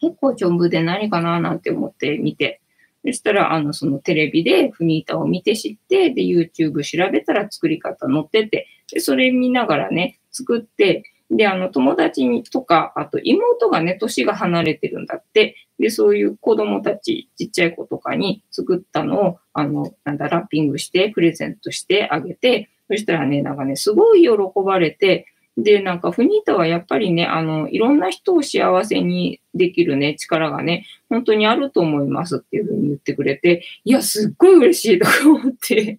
[0.00, 2.60] 結構長文で何かななんて思って見て、
[3.04, 15.56] そしたら、あの、そのテレビでフニータを見て知って、で、YouTube 調べたら作り方載ってて、で、それ見ながらね、作って、で、あの、友達にとか、あと妹がね、年が離れてるんだって。
[15.78, 24.30] で、そういう子供たち、ちっちゃい子とかに作ったのを、あの、なんだ、ラッピングして、プレゼントしてあげて、そしたらね、なんかね、すごい喜
[24.64, 25.26] ばれて、
[25.58, 35.98] で、なんか、フニータはやっぱりね、あの、いろんな人を幸せにできるね、力がね、本当にあると思いますっていうふうに言ってくれて、いや、すっごい嬉しいとか思って、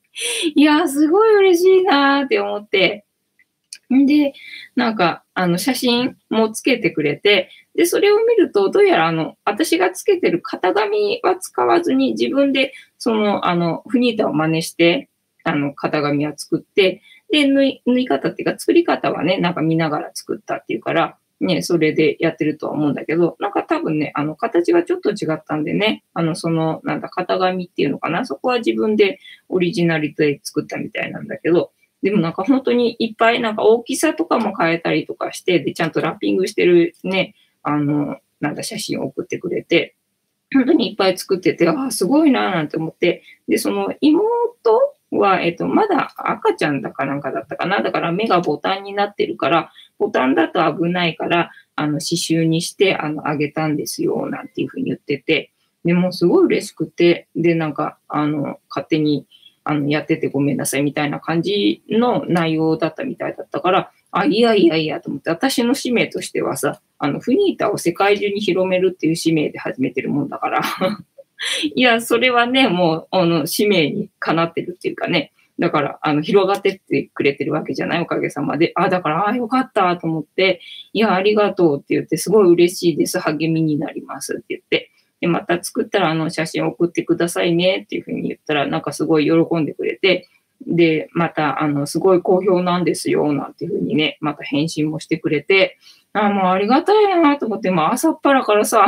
[0.55, 3.05] いや、すごい嬉しいなーって思って、
[3.93, 4.33] んで、
[4.75, 15.09] なんか、あの、写真もつけてくれて、で、それを見ると、どうやら、あの、私がつけてる型紙は使わずに、自分で、その、あの、フニータを真似して、
[15.43, 31.71] あの、型紙は作って、で、縫い、縫い方っていうか、作り方はね、なんか見ながら作ったっていうから、ね、それでやってるとは思うんだけど、なんか多分ね、あの、形がちょっと違ったんでね、あの、その、なんだ、型紙っていうのかな、そこは自分でオリジナリティ作ったみたいなんだけど、
[32.01, 39.95] でもなんか本当にいっぱいなんか大きさとかも変えたりとかして、で、ちゃんとラッピングしてるね、あの、なんだ、写真を送ってくれて、
[40.53, 47.81] 本当にいっぱい作ってて、ああ、すごいなーなんて思って、で、その妹は、えっと、まだ赤ちゃんだかなんかだったかな。
[47.81, 55.51] だから目がボタンになってるから、ボタンだと危ないから、あの、刺繍にして、あの、あげたんですよ、なんていうふうに言ってて、
[55.85, 59.27] でもすごい嬉しくて、で、なんか、あの、勝手に、
[59.69, 70.61] あの、やっててごめんなさいみたいな感じの内容だったみたいだったから、あ、いやいやいやと思って、私の使命としてはさ、あの、フニータを世界中に広めるっていう使命で始めてるもんだから
[71.75, 78.71] いや、それはね、もう、あの、使命にかなってるっていうかね、だから、あの、広がってってくれてるわけじゃない、おかげさまで。
[78.73, 80.61] あ、だから、あ、よかったと思って、
[80.93, 83.19] いや、ありがとうって言って、すごい嬉しいです。
[83.19, 84.89] 励みになりますって言って。
[85.21, 90.27] で、また作ったらあの写真送ってくださいねっていうふうに言ったら、なんかすごい喜んでくれて、
[90.65, 95.77] で、また、あの、すごい好評なんですよ、なんていうふうにね、また返信もしてくれて、
[96.13, 98.85] あ、もうありがたいなと思って、まあ朝っぱらからさ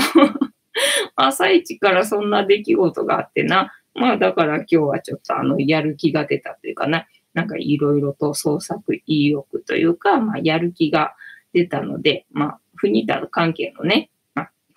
[1.15, 11.15] 朝一からそんな出来事があってな、まあだから今日はちょっとあの、やる気が出たというかな、なんかいろいろと創作意欲というか、まあやる気が
[11.53, 14.09] 出たので、まあ、フニタ関係のね、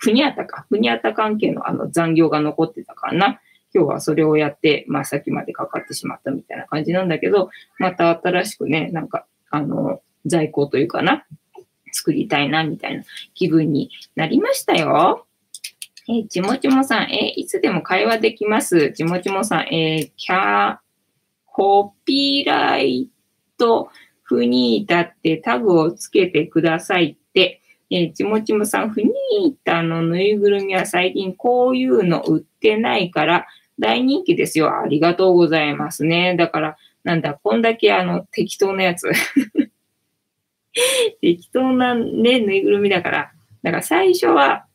[0.05, 3.41] ふにゃたか、ふにゃた関係のあの残業が残ってたからな。
[3.75, 7.49] 今日はそれをやって、まあ先までかかってしまったみたいな感じなんだけど、
[7.79, 11.25] また新しくね、なんか、あの、在庫というかな、
[11.91, 15.27] 作りたいな、みたいな気分になりましたよ。
[16.07, 18.93] えー、ちもちもさん、えー、いつでも会話できます。
[18.93, 20.77] ちもちもさん、えー、キャ、
[21.47, 23.09] コピーライ
[23.57, 23.89] ト
[24.23, 33.47] フニータってタグをつけてくださいって、えー、ちもちもさん、フニータのぬいぐるみは最近こういうの売ってないから
[33.79, 34.81] 大人気ですよ。
[34.81, 36.37] ありがとうございますね。
[36.37, 39.11] だから、なんだ、こんだけあの適当なやつ
[41.21, 43.33] 適当なね、ぬいぐるみだから、
[43.63, 44.67] だから最初は、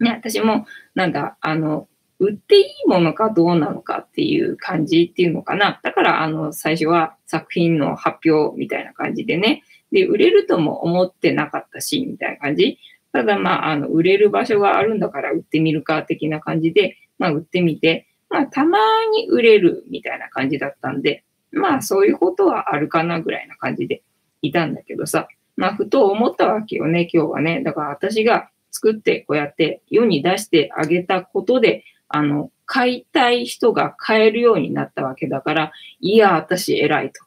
[0.00, 1.88] ね、私も、なんだ、あの、
[2.18, 5.80] 売っていいものかどうなのかっていう感じっていうのかな。
[5.82, 12.78] だから、あの、最初は作品の発表みたいな感じでね、で、売れるとも思ってなかったし、みたいな感じ。
[13.12, 18.78] ただ、まあ、あの、売れる場所があるんだから売ってみるか、的な感じで、まあ、売ってみて、まあ、たま
[19.12, 24.02] に売れるみたいな感じだったんで、まあ、そういうことはあるかなぐらいな感じで
[24.42, 27.62] いたんだけどさ、まあ、ふと思ったわけよね、今日はね。
[27.62, 37.22] だから私が作ってこうやって世に出してあげたことで、あの、買いたい人が買えるようになったわけだから、いや、私偉いと。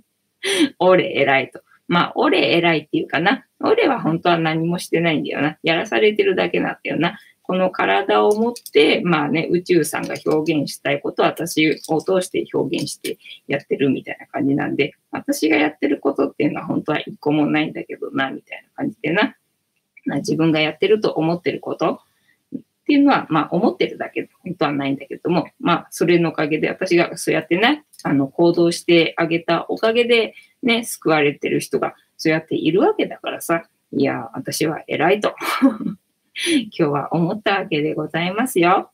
[0.78, 1.62] 俺偉いと。
[1.88, 3.46] まあ、俺偉いっていうかな。
[3.60, 5.58] 俺は本当は何もしてないんだよな。
[5.62, 7.18] やらされてるだけなんだよな。
[7.42, 19.36] この体を持って、まあね、宇宙さんが表現したいことを私を通して表現してやってるみたいな感じなんで、私がやってることっていうのは本当は一個もないんだけどな、みたいな感じでな。
[20.06, 22.00] まあ、自分がやってると思ってること
[22.56, 30.34] っていうのは、まあ思ってるだけ本当はないんだけども、まあそれのおかげで私がそうやってね、あの行動してあげたおかげで
[30.66, 38.90] ね、救われてる人がそうやっているわけだからさ、いや、私は偉いと 今日は思ったわけでございますよ。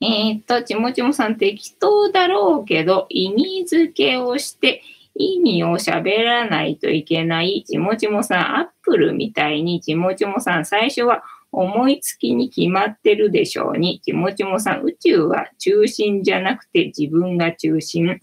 [0.00, 4.82] えー、っと、ちもちもさん適当だろうけど、意味付けをして
[5.16, 18.20] 意味を喋らないといけないちもちもさん、アップルみたいにちもちもさん、最初は思いつきに決まってるでしょうに、ちもちもさん、宇宙は中心じゃなくて自分が中心。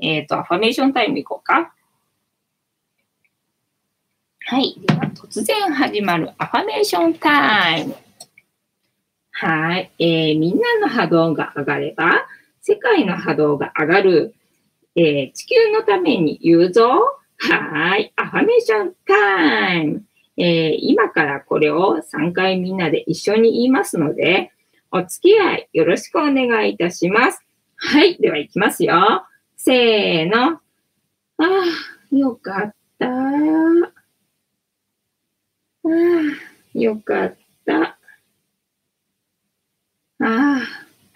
[0.00, 1.72] えっ、ー、と、アファメーションタイムいこうか。
[4.46, 4.74] はい。
[4.86, 7.94] では、突然始まるアファメーションタイム。
[9.30, 9.90] はい。
[9.98, 12.26] えー、みんなの波動が上がれば、
[12.60, 14.34] 世界の波動が上がる。
[14.96, 16.88] えー、地球のために言うぞ。
[17.38, 18.12] はい。
[18.16, 20.04] アファメーションタイム。
[20.36, 24.52] えー、今からこれを3回みんなで一緒に言いますので、
[24.90, 27.44] お付き合いよろしくお願いいたします。
[27.76, 28.16] はい。
[28.18, 29.24] では行きますよ。
[29.66, 30.58] せーの。
[30.58, 30.60] あ
[31.38, 33.08] あ、よかった。
[33.08, 33.10] あ
[35.84, 35.88] あ、
[36.78, 37.82] よかった。
[37.82, 37.98] あ
[40.20, 40.60] あ、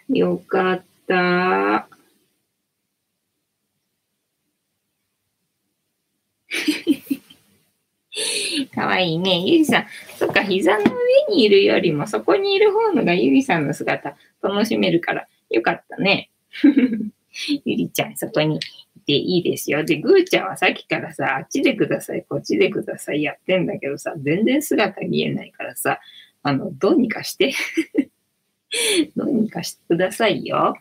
[0.08, 1.88] よかった。
[8.74, 9.40] かわいいね。
[9.44, 9.86] ゆりさん。
[10.16, 16.30] そっか、膝の上にいるよりも、そこにいる方のがゆりさんの姿楽しめるから、よかったね。
[17.64, 18.56] ゆりちゃん、そこに
[18.96, 19.84] いていいですよ。
[19.84, 26.00] で、ぐーちゃんはさっきからさ、あっちでください、こっちでくださいやってんだけどさ、全然姿見えないからさ、
[26.42, 27.52] あの、どうにかして
[29.16, 30.76] どうにかしてくださいよ。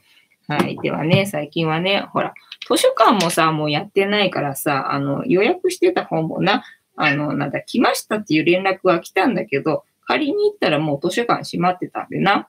[0.48, 0.78] はい。
[0.82, 2.34] ではね、最近はね、ほら、
[2.68, 6.64] 図書館もさ、もうやってないからさ、あの、予約してた本もな、
[6.96, 12.48] あの、なんだ、来ましたっていう連絡は来たんだけど、仮に行ったらもう図書館閉まってたんでな。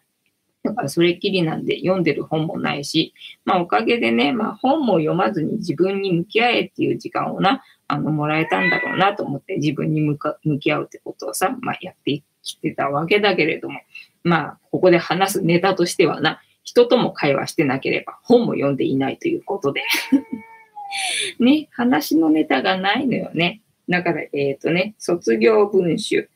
[0.65, 13.81] だからそれっきりなんで読んでる本もないし、まあおかげでね、まあ本も読まずに自分に向き合えっていう時間をな、あの、もらえたんだろうなと思って自分に向か向き合うってことをさ、まあやってきてたわけだけれども、
[14.25, 19.85] まあここで話すネタとしてはな、人とも会話してなければ本も読んでいないということで
[21.41, 23.63] ね、話のネタがないのよね。
[23.89, 26.29] だから、えっ、ー、とね、卒業文集。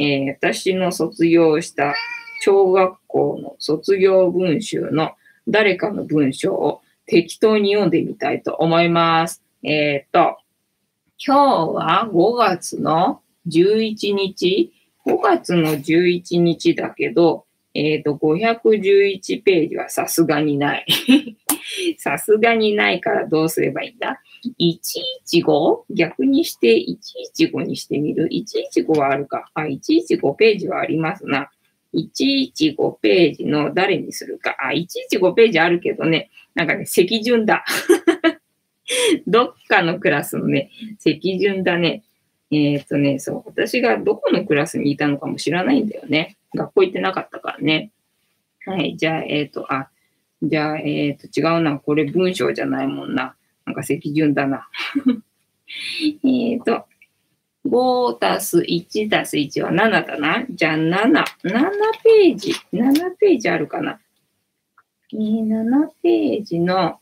[0.00, 1.94] えー、私の卒業した
[2.40, 5.12] 小学校の卒業文集の
[5.48, 9.42] 誰かの文章を適当に読んでみたいと思います。
[9.62, 10.38] えっ、と、
[11.24, 14.72] 今日は5月の11日
[15.06, 20.86] ?5 月の11日だけど、えっ、ー、と、511ページはさすがにない。
[21.98, 24.20] さすがにないからどうすればいいんだ
[24.60, 25.84] ?115?
[25.90, 26.84] 逆にして
[27.36, 29.50] 115にしてみる ?115 はあるか。
[29.54, 31.50] あ、115ページはありますな。
[31.94, 34.56] 115ページの誰にするか。
[34.58, 37.64] あ、115ページあるけどね、なんかね、席順だ。
[39.26, 42.04] どっかのクラスのね、席順だね。
[42.50, 46.36] えっ、ー、とね、そう、私がどこのクラスにいたのかも知らないんだよね。
[46.54, 47.90] 学校行ってなかったからね。
[48.64, 49.90] はい、じゃあ、えっ、ー、と、あ、
[50.42, 51.78] じゃあ、えっ、ー、と、違うな。
[51.78, 53.34] これ文章じゃないもんな。
[53.66, 54.68] なんか席順だな。
[56.24, 56.86] えっと、
[57.68, 60.44] 5たす1たす1は7だな。
[60.50, 61.10] じゃあ7。
[61.10, 61.24] 7
[62.02, 62.54] ページ。
[62.72, 64.00] 7ページあるかな。
[65.12, 66.98] 7ページの、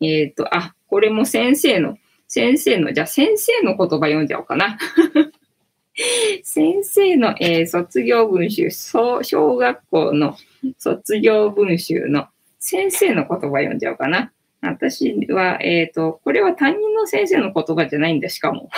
[0.00, 1.98] えっ、ー、と、あ、これも先生の、
[2.28, 4.78] 先生の、じゃあ先生の言葉読んじゃおうかな。
[6.42, 10.36] 先生の、えー、卒業文集小、小学校の
[10.78, 12.26] 卒業文集の
[12.58, 14.32] 先生の言葉読んじゃおうかな。
[14.60, 18.70] 私は、えっ、ー、と、これは担任の先生の言葉じゃないんだ、しかも。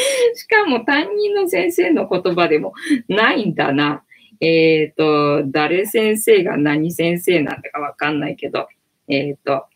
[0.34, 2.74] しかも担任の先生の言葉でも
[3.08, 4.04] ないんだな。
[4.40, 8.68] えっ、ー、と、誰先生が何先生なんだかわかんないけど、
[9.08, 9.66] えっ、ー、と、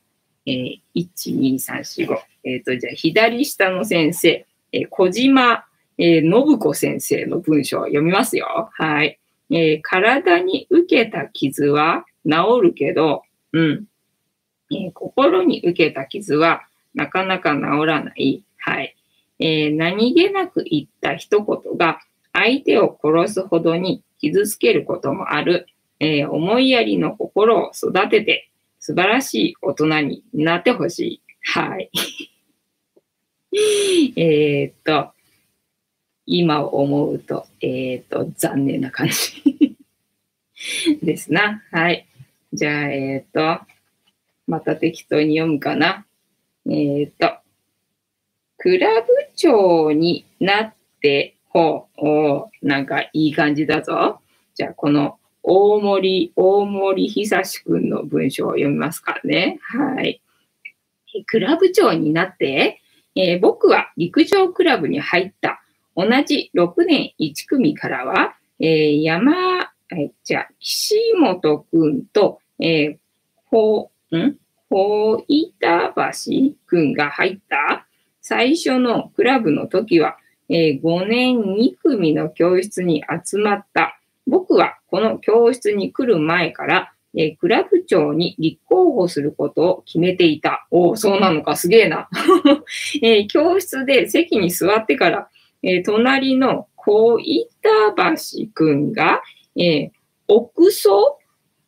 [0.47, 2.18] えー、1、2、3、4、5。
[2.45, 5.64] えっ、ー、と、じゃあ、左下の先生、えー、小島、
[5.99, 8.70] えー、信子先生の文章を読みますよ。
[8.72, 9.18] はい。
[9.51, 13.22] えー、体に受けた傷は治るけど、
[13.53, 13.85] うん。
[14.70, 16.62] えー、心に受けた傷は
[16.95, 18.45] なかなか治らない。
[18.59, 18.97] はい。
[19.39, 22.01] えー何気なく言った一言が
[22.32, 25.66] 相手を殺すほどに傷つけることもある、
[26.01, 31.22] えー思いやりの心を育てて素晴らしい大人になってほしい。
[31.43, 31.91] はい。
[34.16, 35.12] えっと、
[36.26, 39.76] 今思うと、えーっと、残念な感じ
[41.03, 41.62] ですな。
[41.70, 42.07] はい。
[42.53, 43.64] じゃあ、えーっと、
[44.47, 46.07] また適当に読むかな。
[46.70, 47.37] えっと、
[48.64, 54.20] クラブ長になって、ほう、おなんかいい感じだぞ。
[54.54, 59.58] じゃあ、この大森、大森久志くんの文章を読みますかね。
[59.60, 60.22] はい。
[61.26, 62.80] クラブ長になって、
[63.14, 65.62] えー僕は陸上クラブに入った。
[65.94, 69.34] 同じ6年1組からは、えー山、
[69.92, 72.96] えじゃあ、岸本くんと、えー、
[73.50, 74.38] ほう、ん？
[74.70, 77.86] ほいた橋くんが入った。
[78.27, 80.16] 最初のクラブの時は、
[80.49, 84.01] えー5年2組の教室に集まった。
[84.27, 90.66] 僕はこの教室に来る前から、えークラブ長に立候補することを決めていた。
[90.70, 92.09] おお、そうなのか、すげえな。
[93.03, 95.29] えー教室で席に座ってから、
[95.62, 97.51] えー隣の小板
[97.93, 99.20] 橋くんが、
[99.55, 99.91] えー、
[100.29, 101.18] 奥そ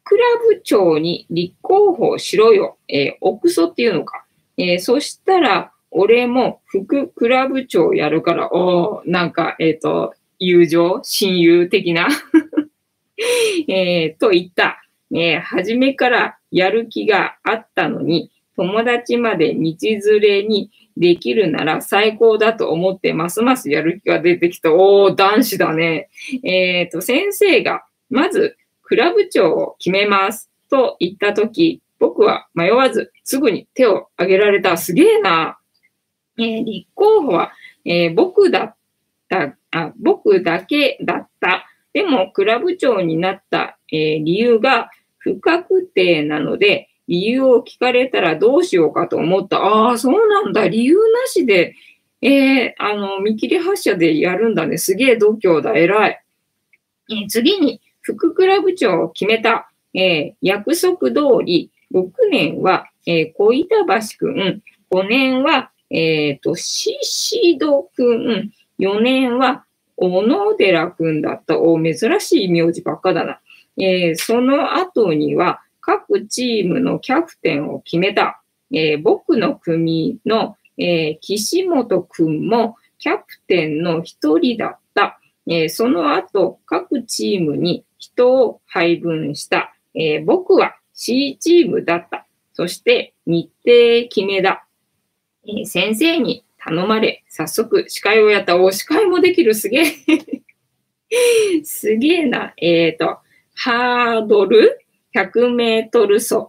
[0.04, 2.78] クラブ長に立候補しろよ。
[2.88, 4.24] えー、奥そっていうのか。
[4.56, 12.08] えーそしたら、俺も副クラブ長やるから、おなんか、えっ、と、友情親友的な
[13.68, 14.82] えーと言った。
[15.14, 24.74] え初めからやる気があったのに、友達まで道連れにできるなら最高だと思って、ますますやる気が出てきた。
[24.74, 26.10] おー、男子だね。
[26.42, 30.50] えっ、と、先生が、まず、クラブ長を決めます。
[30.68, 34.76] と言ったとき、僕は迷わず、すぐに手を挙げられた。
[34.76, 35.58] すげえな。
[36.38, 37.52] えー立候補は、
[37.84, 38.76] えー僕だっ
[39.28, 41.66] たあ、僕だけだった。
[41.92, 49.58] でも、クラブ長になった、えー理由が不確定なので、理由を聞かれたらどうしようかと思った。
[49.58, 50.68] ああ、そうなんだ。
[50.68, 51.74] 理由なしで、
[52.22, 54.78] えーあの、見切り発車でやるんだね。
[54.78, 55.72] すげえ度胸だ。
[55.74, 56.22] 偉い。
[57.10, 59.70] えー次に、副クラブ長を決めた。
[59.94, 69.64] えー約束通り、6年は、えー小板橋くん、5年は、えっ、と、ししどくん、4年は、
[69.96, 71.58] 小野寺くんだった。
[71.58, 73.40] お、珍しい名字ばっかだな。
[73.78, 78.42] えーその後には、各チームのキャプテンを決めた。
[78.72, 85.18] えー僕の組の、えー岸本くんもキャプテンの一人だった。
[85.46, 89.74] えーその後、各チームに人を配分した。
[89.94, 92.26] えー僕は C チームだった。
[92.52, 94.65] そして日程決めだ。
[95.48, 98.56] え先生に頼まれ、早速司会をやった。
[98.56, 99.54] お、司会もできる。
[99.54, 99.92] すげえ。
[101.64, 102.52] すげえな。
[102.56, 103.18] えっ、と、
[103.54, 104.80] ハードル、
[105.14, 106.46] 100メートル走、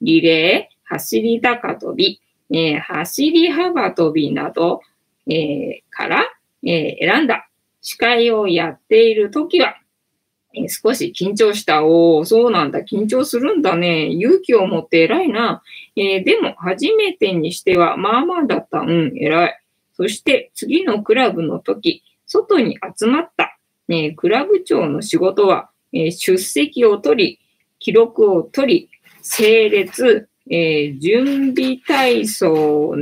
[0.00, 2.20] リレー、走り高跳び、
[2.50, 4.80] えー走り幅跳びなど、
[5.28, 6.30] えーから、
[6.64, 7.48] え選んだ。
[7.80, 9.76] 司会をやっているときは、
[10.68, 11.84] 少し緊張した。
[11.84, 12.80] おお、そうなんだ。
[12.80, 14.08] 緊張するんだね。
[14.08, 15.62] 勇気を持って偉いな。
[15.96, 18.80] えーでも、初めてにしては、まあまあだった。
[18.80, 19.60] うん、偉い。
[19.94, 23.58] そして、次のクラブの時、外に集まった。
[23.88, 27.40] えークラブ長の仕事は、えー出席を取り、
[27.78, 28.90] 記録を取り、
[29.22, 32.96] 整列、えー準備体操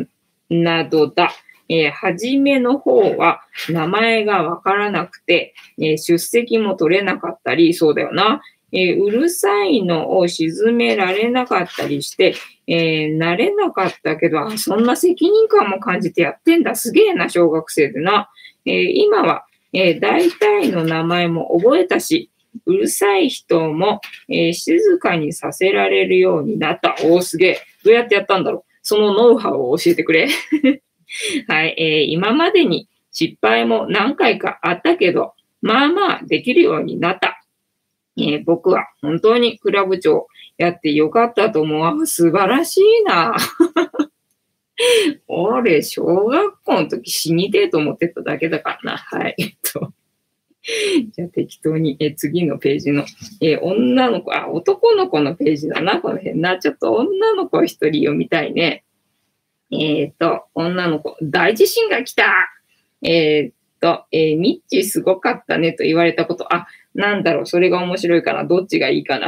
[0.50, 1.32] などだ。
[1.68, 8.42] えー初めの方は名前がわからなくて、えー出席も取れなかったり、そうだよな。
[8.72, 12.34] えーうるさいのを沈められなかったりして、
[12.66, 16.74] えー慣れなかったけど、あそんな責任感も感じてやってんだ。
[16.74, 18.28] すげえな、小学生でな。
[18.66, 22.30] えー今は、え大体の名前も覚えたし、
[22.66, 26.94] うるさい人も、え静かにさせられるようになった。
[27.04, 27.60] おー、すげえ。
[27.84, 28.64] どうやってやったんだろう。
[28.82, 30.28] そのノウハウを教えてくれ。
[31.48, 37.40] はい、えー今までに失敗も何回かあったけど、まあまあできるようになった。
[38.16, 42.06] えー僕は本当にクラブ長やってよかったと思う。
[42.06, 43.36] 素晴らしいな。
[45.28, 48.96] 俺、小学校の時死にてえと思ってただけだからな。
[48.98, 49.34] はい。
[49.38, 49.92] えっと。
[51.12, 53.04] じゃあ適当に、え次のページの、
[53.40, 56.58] え女の子、あ、男の子のページだな、この辺な。
[56.58, 58.84] ちょっと女の子一人読みたいね。
[59.82, 62.24] えっ、と、女の子、大地震が来た
[63.02, 69.26] えっ、と、えーミッチーすごかったねと言われたこと、あ、なんだろう、それが面白いかな、どっちがいいかな。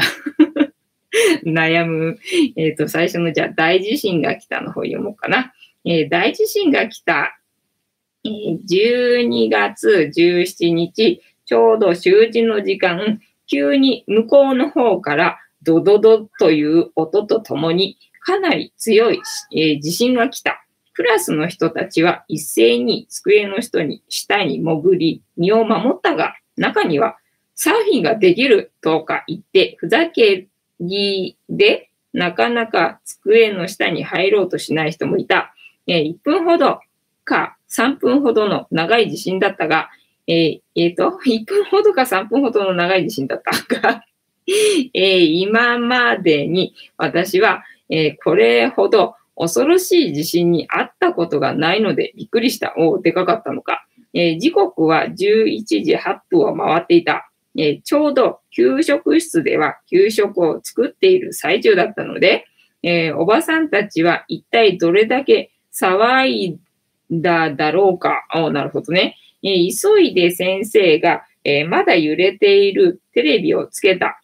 [1.45, 2.19] 悩む。
[2.57, 5.53] えっ、と、最初の、じゃあ、大地震が来たの方読もうかな。
[5.85, 7.39] えー大地震が来た。
[8.25, 19.23] えー12月17日、ちょうど習字の時間、急に向こうの方からドドドという音とともにかなり強い、
[19.53, 20.67] えー地震が来た。
[20.95, 27.17] クラスの人たちは一斉に机の人に下に潜り身を守ったが、中には
[27.55, 30.49] サーフィンができるとか言ってふざけ
[30.81, 35.55] ぎでなかなか机の下に入ろうとしない人もいた。
[35.87, 36.81] えー1分ほど
[37.25, 39.89] か3分ほどの長い地震だったが、
[40.27, 44.05] えーえーと、1分ほどか3分ほどの長い地震だったが、
[44.95, 52.75] えー今までに私は、えーこれほど恐ろしい地震にあったことがないのでびっくりした。
[52.79, 53.87] おお、でかかったのか。
[54.15, 57.31] えー時刻は11時8分を回っていた。
[57.59, 62.47] えーちょうど給食室では給食を作っている最中だったので、
[62.83, 66.59] えーおばさんたちは一体どれだけ騒い
[67.11, 68.27] だだろうか。
[68.35, 69.17] おおなるほどね。
[69.43, 74.21] えー急いで先生が、えまだ揺れているテレビをつけた。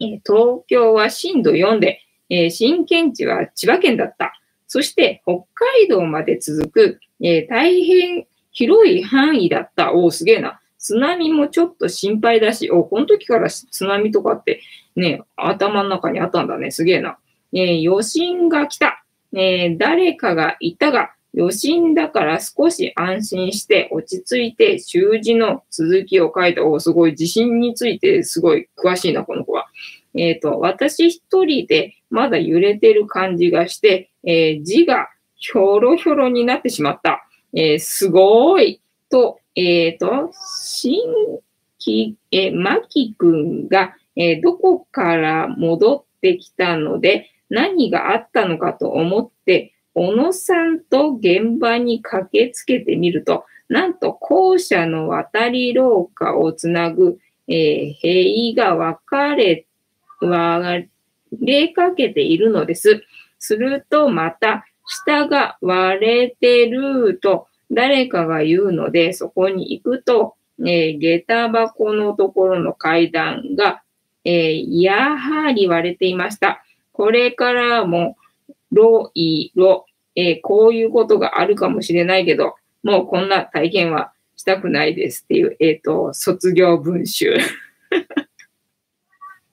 [0.00, 2.00] え東京は震度4で、
[2.30, 4.40] えー震源地は千葉県だった。
[4.66, 9.92] そして北海道まで続く、えー大変広い範囲だった。
[9.92, 10.60] おお、すげえな。
[10.78, 14.62] 津波もちょっと心配だし、おこの時から津波とかって
[14.96, 16.70] ね、頭の中にあったんだね。
[16.70, 17.18] すげえな。
[17.52, 19.04] えー余震が来た。
[19.34, 26.64] えー誰かがいたが、余震だから少し安心して落ち着いて習字の続きを書いた。
[26.64, 27.14] おすごい。
[27.14, 29.68] 地震についてすごい詳しいな、この子は。
[30.16, 37.26] えっ、と、私一人でまだ揺れてる感じがして、えー字がひょろひょろになってしまった。
[37.54, 38.80] えーすごい。
[39.10, 40.30] と、えっ、と、
[40.62, 41.00] 新
[41.80, 59.66] 規、えー、マキ君が、えーどこから戻ってきたので、何があったのかと思って、小野さんと現場に駆けつけてみると、なんと校舎の渡り廊下をつなぐ、えー塀が分かれて、
[60.20, 60.88] 割
[61.40, 63.02] れかけているのです。
[63.38, 73.82] するとまた、下が割れてると誰かが言うので、そこに行くと、えー下駄箱のところの階段が、
[74.24, 76.64] えーやはり割れていました。
[76.92, 78.16] これからも、
[78.72, 87.36] ろいろ、えーこういうことがあるかもしれないけど、もうこんな体験はしたくないですっていう、えっ、と、卒業文集。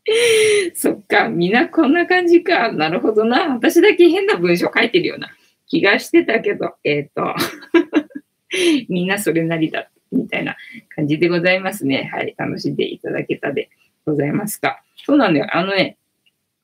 [0.73, 2.71] そっか、みんなこんな感じか。
[2.71, 3.53] なるほどな。
[3.53, 5.29] 私だけ変な文章書いてるような
[5.67, 7.35] 気がしてたけど、えっ、と、
[8.89, 10.55] みんなそれなりだ、みたいな
[10.95, 12.09] 感じでございますね。
[12.13, 12.33] はい。
[12.37, 13.69] 楽しんでいただけたで
[14.05, 14.81] ございますか。
[15.05, 15.47] そうなんだよ。
[15.51, 15.97] あのね、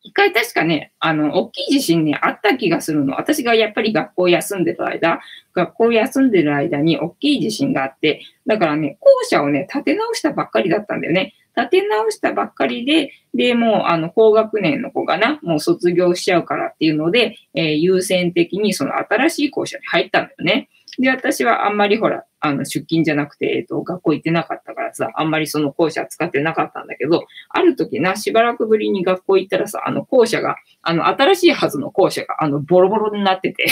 [0.03, 3.15] 一回確かね、あの、大きい地震ね、あった気がするの。
[3.15, 5.19] 私がやっぱり学校休んでる間、
[5.53, 11.33] 学校休んでる間に大きい地震があって、だからね、校舎をね、建て直したばっかりだったんだよね。
[11.55, 20.69] 建て直したばっかりで、で、もう、あの、高学年の子がな、もう卒業しちゃうからっていうので、えー優先的にその新しい校舎に入ったんだよね。
[20.99, 33.65] で、私はあんまりほら、あの、出勤じゃなくて、えっ、と、学校行ってなかったからさ、あんまりその校舎使ってなかったんだけど、ある時な、しばらくぶりに学校行ったらさ、あの校舎が、あの、新しいはずの校舎が、あの、ボロボロになってて、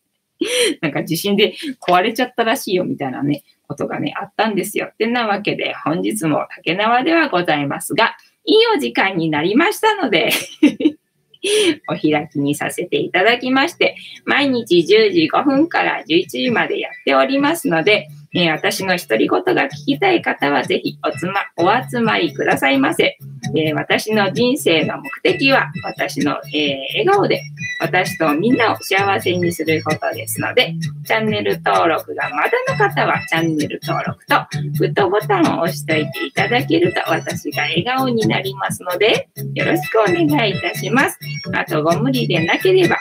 [0.82, 4.86] なんか地震で壊れちゃったらしいよ、みたいなね、ことがね、あったんですよ。
[4.92, 10.30] ってなわけで、本日も竹縄ではございますが、いいお時間になりましたので、
[11.88, 23.16] お開きにさせていただきまして、毎日10時5分から11時までやっておりますので、えー私の独り言が聞きたい方はぜひおつ、ま、お集まりくださいませ。
[23.56, 27.40] えー私の人生の目的は私の、えー笑顔で
[27.80, 30.74] 私とみんなを幸せにすることですので、
[31.04, 34.34] チャンネル登録がまだの方はチャンネル登録と
[34.78, 41.18] グッドボタンを押しておいていただけると私が笑顔になりますので、よろしくお願いいたします。
[41.54, 42.96] あとご無理でなければ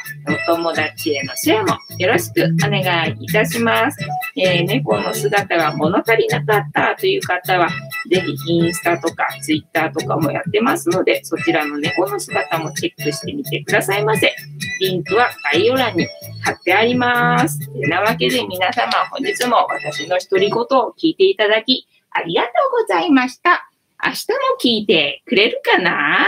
[0.50, 3.98] お友達へのシェアもよろしくお願いいたします。
[4.38, 7.70] えー猫の姿が物足りなかったという方は、
[8.10, 14.36] ぜひインスタとかツイッターとかもやってますので、そちらの猫の姿もチェックしてみてくださいませ。
[14.80, 16.08] リンクは概要欄に
[16.44, 17.60] 貼ってあります。
[17.72, 22.50] てなわけで皆様本日も私の独り言を聞いていただきありがと
[22.80, 23.70] うございました。
[24.04, 26.28] 明日も聞いてくれるかな？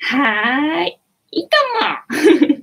[0.00, 0.98] はーい。
[1.32, 1.56] いいと
[2.48, 2.57] も。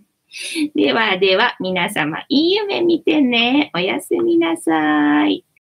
[0.76, 3.72] ではでは皆様いい夢見てね。
[3.74, 5.45] おやすみなさい。